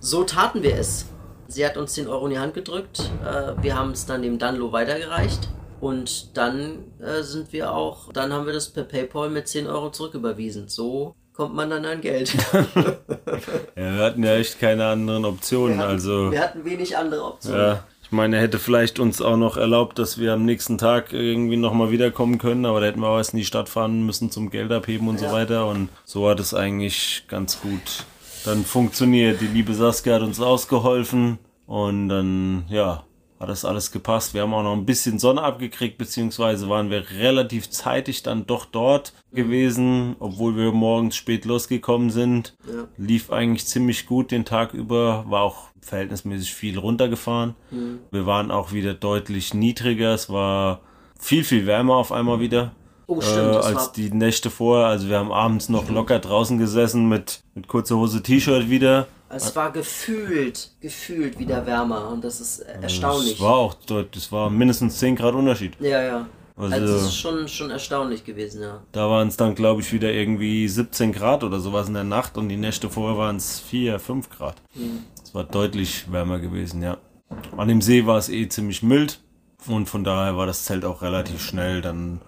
So 0.00 0.24
taten 0.24 0.62
wir 0.62 0.76
es. 0.76 1.06
Sie 1.48 1.64
hat 1.64 1.76
uns 1.76 1.92
10 1.92 2.08
Euro 2.08 2.26
in 2.26 2.32
die 2.32 2.38
Hand 2.38 2.54
gedrückt. 2.54 3.10
Äh, 3.24 3.62
wir 3.62 3.76
haben 3.76 3.92
es 3.92 4.06
dann 4.06 4.22
dem 4.22 4.38
Danlo 4.38 4.72
weitergereicht. 4.72 5.48
Und 5.80 6.36
dann 6.36 6.92
äh, 7.00 7.22
sind 7.22 7.52
wir 7.52 7.72
auch, 7.72 8.12
dann 8.12 8.32
haben 8.32 8.46
wir 8.46 8.52
das 8.52 8.70
per 8.70 8.84
PayPal 8.84 9.30
mit 9.30 9.46
10 9.46 9.66
Euro 9.66 9.90
zurücküberwiesen. 9.90 10.68
So 10.68 11.14
kommt 11.36 11.54
man 11.54 11.70
dann 11.70 11.84
an 11.84 12.00
Geld. 12.00 12.34
ja, 13.76 13.96
wir 13.96 14.02
hatten 14.04 14.22
ja 14.24 14.36
echt 14.36 14.58
keine 14.58 14.86
anderen 14.86 15.24
Optionen. 15.24 15.76
Wir 15.76 15.82
hatten, 15.84 15.92
also, 15.92 16.30
wir 16.32 16.40
hatten 16.40 16.64
wenig 16.64 16.96
andere 16.96 17.24
Optionen. 17.24 17.60
ja, 17.60 17.84
ich 18.02 18.12
meine, 18.12 18.36
er 18.36 18.42
hätte 18.42 18.58
vielleicht 18.58 18.98
uns 19.00 19.20
auch 19.20 19.36
noch 19.36 19.56
erlaubt, 19.56 19.98
dass 19.98 20.18
wir 20.18 20.32
am 20.32 20.44
nächsten 20.44 20.78
Tag 20.78 21.12
irgendwie 21.12 21.56
nochmal 21.56 21.90
wiederkommen 21.90 22.38
können, 22.38 22.64
aber 22.64 22.80
da 22.80 22.86
hätten 22.86 23.00
wir 23.00 23.08
auch 23.08 23.18
erst 23.18 23.32
in 23.34 23.38
die 23.38 23.44
Stadt 23.44 23.68
fahren 23.68 24.06
müssen 24.06 24.30
zum 24.30 24.50
Geld 24.50 24.70
abheben 24.72 25.08
und 25.08 25.20
Ja. 25.20 25.28
so 25.28 25.34
weiter. 25.34 25.66
Und 25.66 25.88
so 26.04 26.28
hat 26.28 26.40
es 26.40 26.54
eigentlich 26.54 27.24
ganz 27.28 27.60
gut 27.60 28.04
dann 28.44 28.64
funktioniert. 28.64 29.40
Die 29.40 29.46
liebe 29.48 29.74
Saskia 29.74 30.14
hat 30.14 30.22
uns 30.22 30.40
ausgeholfen 30.40 31.38
und 31.66 32.08
dann, 32.08 32.64
ja, 32.68 33.02
hat 33.38 33.48
das 33.48 33.64
alles 33.64 33.92
gepasst. 33.92 34.34
Wir 34.34 34.42
haben 34.42 34.54
auch 34.54 34.62
noch 34.62 34.72
ein 34.72 34.86
bisschen 34.86 35.18
Sonne 35.18 35.42
abgekriegt, 35.42 35.98
beziehungsweise 35.98 36.68
waren 36.68 36.90
wir 36.90 37.10
relativ 37.10 37.68
zeitig 37.70 38.22
dann 38.22 38.46
doch 38.46 38.64
dort 38.64 39.12
gewesen, 39.32 40.16
obwohl 40.18 40.56
wir 40.56 40.72
morgens 40.72 41.16
spät 41.16 41.44
losgekommen 41.44 42.10
sind. 42.10 42.56
Ja. 42.66 42.88
Lief 42.96 43.30
eigentlich 43.30 43.66
ziemlich 43.66 44.06
gut 44.06 44.30
den 44.30 44.44
Tag 44.44 44.72
über, 44.74 45.24
war 45.28 45.42
auch 45.42 45.68
verhältnismäßig 45.80 46.54
viel 46.54 46.78
runtergefahren. 46.78 47.54
Wir 48.10 48.26
waren 48.26 48.50
auch 48.50 48.72
wieder 48.72 48.94
deutlich 48.94 49.54
niedriger, 49.54 50.14
es 50.14 50.28
war 50.30 50.80
viel, 51.18 51.44
viel 51.44 51.66
wärmer 51.66 51.96
auf 51.96 52.12
einmal 52.12 52.40
wieder. 52.40 52.72
Oh, 53.06 53.18
Äh, 53.18 53.22
stimmt, 53.22 53.54
das 53.54 53.66
als 53.66 53.92
die 53.92 54.10
Nächte 54.10 54.50
vorher. 54.50 54.86
Also 54.88 55.08
wir 55.08 55.18
haben 55.18 55.30
abends 55.30 55.68
noch 55.68 55.88
locker 55.90 56.18
draußen 56.18 56.58
gesessen 56.58 57.08
mit, 57.08 57.42
mit 57.54 57.68
kurzer 57.68 57.96
Hose 57.96 58.22
T-Shirt 58.22 58.68
wieder. 58.68 59.06
Es 59.28 59.54
war 59.56 59.72
gefühlt, 59.72 60.70
gefühlt 60.80 61.38
wieder 61.38 61.66
wärmer 61.66 62.08
und 62.08 62.22
das 62.24 62.40
ist 62.40 62.60
erstaunlich. 62.60 63.34
Es 63.34 63.40
war 63.40 63.56
auch 63.56 63.74
dort, 63.86 64.14
es 64.16 64.30
war 64.30 64.50
mindestens 64.50 64.98
10 64.98 65.16
Grad 65.16 65.34
Unterschied. 65.34 65.76
ja, 65.80 66.02
ja. 66.02 66.26
Also, 66.58 66.74
Also- 66.74 66.94
das 66.94 67.02
ist 67.02 67.16
schon, 67.18 67.48
schon 67.48 67.70
erstaunlich 67.70 68.24
gewesen, 68.24 68.62
ja. 68.62 68.80
Da 68.92 69.10
waren 69.10 69.28
es 69.28 69.36
dann, 69.36 69.54
glaube 69.54 69.82
ich, 69.82 69.92
wieder 69.92 70.10
irgendwie 70.10 70.66
17 70.66 71.12
Grad 71.12 71.44
oder 71.44 71.60
sowas 71.60 71.86
in 71.88 71.92
der 71.94 72.04
Nacht 72.04 72.38
und 72.38 72.48
die 72.48 72.56
Nächte 72.56 72.88
vorher 72.88 73.18
waren 73.18 73.36
es 73.36 73.60
4, 73.60 73.98
5 73.98 74.30
Grad. 74.30 74.56
Es 75.22 75.34
war 75.34 75.44
deutlich 75.44 76.10
wärmer 76.10 76.38
gewesen, 76.38 76.82
ja. 76.82 76.96
An 77.58 77.68
dem 77.68 77.82
See 77.82 78.06
war 78.06 78.16
es 78.16 78.30
eh 78.30 78.48
ziemlich 78.48 78.82
mild 78.82 79.20
und 79.66 79.86
von 79.88 80.02
daher 80.02 80.38
war 80.38 80.46
das 80.46 80.64
Zelt 80.64 80.86
auch 80.86 81.02
relativ 81.02 81.42
schnell 81.42 81.82
dann 81.82 82.22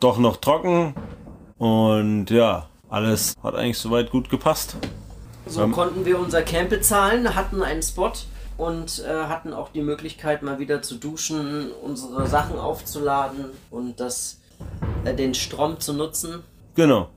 doch 0.00 0.16
noch 0.16 0.38
trocken 0.38 0.94
und 1.58 2.30
ja, 2.30 2.68
alles 2.88 3.34
hat 3.42 3.54
eigentlich 3.54 3.78
soweit 3.78 4.10
gut 4.10 4.30
gepasst. 4.30 4.76
So 5.46 5.62
Ähm. 5.62 5.72
konnten 5.72 6.04
wir 6.04 6.18
unser 6.18 6.42
Camp 6.42 6.70
bezahlen, 6.70 7.34
hatten 7.34 7.62
einen 7.62 7.82
Spot 7.82 8.12
und 8.56 9.04
äh, 9.06 9.24
hatten 9.26 9.52
auch 9.52 9.70
die 9.70 9.82
Möglichkeit, 9.82 10.42
mal 10.42 10.58
wieder 10.58 10.82
zu 10.82 10.96
duschen, 10.96 11.70
unsere 11.82 12.26
Sachen 12.26 12.58
aufzuladen 12.58 13.46
und 13.70 14.00
das, 14.00 14.40
äh, 15.04 15.14
den 15.14 15.34
Strom 15.34 15.80
zu 15.80 15.92
nutzen. 15.92 16.42
Genau. 16.74 17.10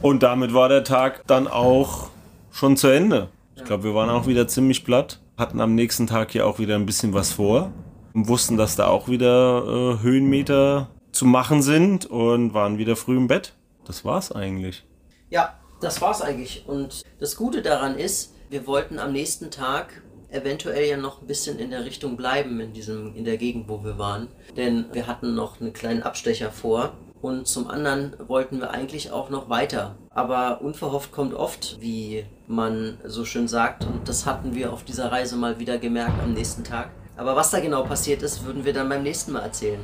Und 0.00 0.22
damit 0.22 0.54
war 0.54 0.68
der 0.68 0.84
Tag 0.84 1.26
dann 1.26 1.46
auch 1.46 2.08
schon 2.50 2.76
zu 2.76 2.88
Ende. 2.88 3.28
Ich 3.56 3.64
glaube, 3.64 3.84
wir 3.84 3.94
waren 3.94 4.10
auch 4.10 4.26
wieder 4.26 4.48
ziemlich 4.48 4.84
platt, 4.84 5.20
hatten 5.36 5.60
am 5.60 5.74
nächsten 5.74 6.06
Tag 6.06 6.32
hier 6.32 6.46
auch 6.46 6.58
wieder 6.58 6.74
ein 6.74 6.86
bisschen 6.86 7.14
was 7.14 7.32
vor 7.32 7.70
und 8.12 8.28
wussten, 8.28 8.56
dass 8.56 8.76
da 8.76 8.88
auch 8.88 9.08
wieder 9.08 9.64
äh, 9.98 10.02
Höhenmeter 10.02 10.88
zu 11.12 11.26
machen 11.26 11.62
sind 11.62 12.06
und 12.06 12.54
waren 12.54 12.78
wieder 12.78 12.96
früh 12.96 13.16
im 13.16 13.28
Bett. 13.28 13.54
Das 13.84 14.04
war's 14.04 14.32
eigentlich. 14.32 14.84
Ja, 15.30 15.54
das 15.84 16.00
war's 16.00 16.22
eigentlich. 16.22 16.64
Und 16.66 17.02
das 17.20 17.36
Gute 17.36 17.62
daran 17.62 17.98
ist, 17.98 18.34
wir 18.50 18.66
wollten 18.66 18.98
am 18.98 19.12
nächsten 19.12 19.50
Tag 19.50 20.02
eventuell 20.30 20.88
ja 20.88 20.96
noch 20.96 21.20
ein 21.20 21.26
bisschen 21.26 21.58
in 21.58 21.70
der 21.70 21.84
Richtung 21.84 22.16
bleiben 22.16 22.58
in 22.60 22.72
diesem 22.72 23.14
in 23.14 23.24
der 23.24 23.36
Gegend, 23.36 23.68
wo 23.68 23.84
wir 23.84 23.98
waren, 23.98 24.28
denn 24.56 24.86
wir 24.92 25.06
hatten 25.06 25.34
noch 25.34 25.60
einen 25.60 25.72
kleinen 25.72 26.02
Abstecher 26.02 26.50
vor 26.50 26.94
und 27.20 27.46
zum 27.46 27.68
anderen 27.68 28.16
wollten 28.26 28.60
wir 28.60 28.70
eigentlich 28.70 29.12
auch 29.12 29.30
noch 29.30 29.48
weiter. 29.48 29.96
Aber 30.10 30.60
unverhofft 30.60 31.12
kommt 31.12 31.34
oft, 31.34 31.78
wie 31.80 32.26
man 32.46 32.98
so 33.04 33.24
schön 33.24 33.48
sagt, 33.48 33.84
und 33.84 34.08
das 34.08 34.26
hatten 34.26 34.54
wir 34.54 34.72
auf 34.72 34.84
dieser 34.84 35.10
Reise 35.10 35.36
mal 35.36 35.58
wieder 35.58 35.78
gemerkt 35.78 36.20
am 36.22 36.34
nächsten 36.34 36.64
Tag. 36.64 36.90
Aber 37.16 37.36
was 37.36 37.50
da 37.50 37.60
genau 37.60 37.84
passiert 37.84 38.22
ist, 38.22 38.44
würden 38.44 38.64
wir 38.64 38.72
dann 38.72 38.88
beim 38.88 39.04
nächsten 39.04 39.32
Mal 39.32 39.40
erzählen. 39.40 39.80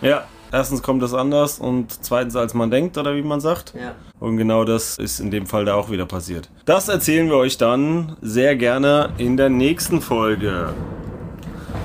Ja, 0.00 0.26
erstens 0.52 0.82
kommt 0.82 1.02
das 1.02 1.14
anders 1.14 1.58
und 1.58 2.04
zweitens 2.04 2.36
als 2.36 2.54
man 2.54 2.70
denkt 2.70 2.98
oder 2.98 3.14
wie 3.14 3.22
man 3.22 3.40
sagt. 3.40 3.74
Ja. 3.74 3.94
Und 4.18 4.36
genau 4.36 4.64
das 4.64 4.98
ist 4.98 5.20
in 5.20 5.30
dem 5.30 5.46
Fall 5.46 5.64
da 5.64 5.74
auch 5.74 5.90
wieder 5.90 6.06
passiert. 6.06 6.48
Das 6.64 6.88
erzählen 6.88 7.28
wir 7.28 7.36
euch 7.36 7.56
dann 7.58 8.16
sehr 8.20 8.56
gerne 8.56 9.10
in 9.18 9.36
der 9.36 9.48
nächsten 9.48 10.00
Folge. 10.00 10.74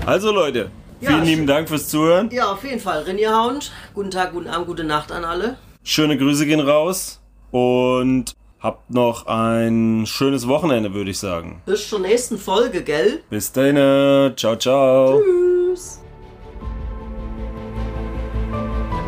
Also 0.06 0.32
Leute, 0.32 0.70
Ja, 1.02 1.10
vielen 1.12 1.24
lieben 1.26 1.48
Dank 1.48 1.70
fürs 1.70 1.88
Zuhören. 1.88 2.30
Ja, 2.32 2.52
auf 2.52 2.64
jeden 2.64 2.80
Fall. 2.80 3.04
Rinja 3.04 3.44
Hound, 3.44 3.72
guten 3.94 4.12
Tag, 4.12 4.34
guten 4.34 4.48
Abend, 4.48 4.68
gute 4.68 4.84
Nacht 4.84 5.12
an 5.12 5.24
alle. 5.26 5.58
Schöne 5.84 6.18
Grüße 6.18 6.46
gehen 6.46 6.60
raus 6.60 7.22
und 7.52 8.34
habt 8.60 8.90
noch 8.92 9.28
ein 9.28 10.06
schönes 10.08 10.48
Wochenende, 10.48 10.94
würde 10.94 11.12
ich 11.12 11.20
sagen. 11.20 11.62
Bis 11.66 11.88
zur 11.90 12.00
nächsten 12.00 12.38
Folge, 12.38 12.82
gell? 12.84 13.22
Bis 13.30 13.52
dahin, 13.52 13.76
ciao, 14.36 14.56
ciao. 14.56 15.22
Tschüss. 15.22 15.45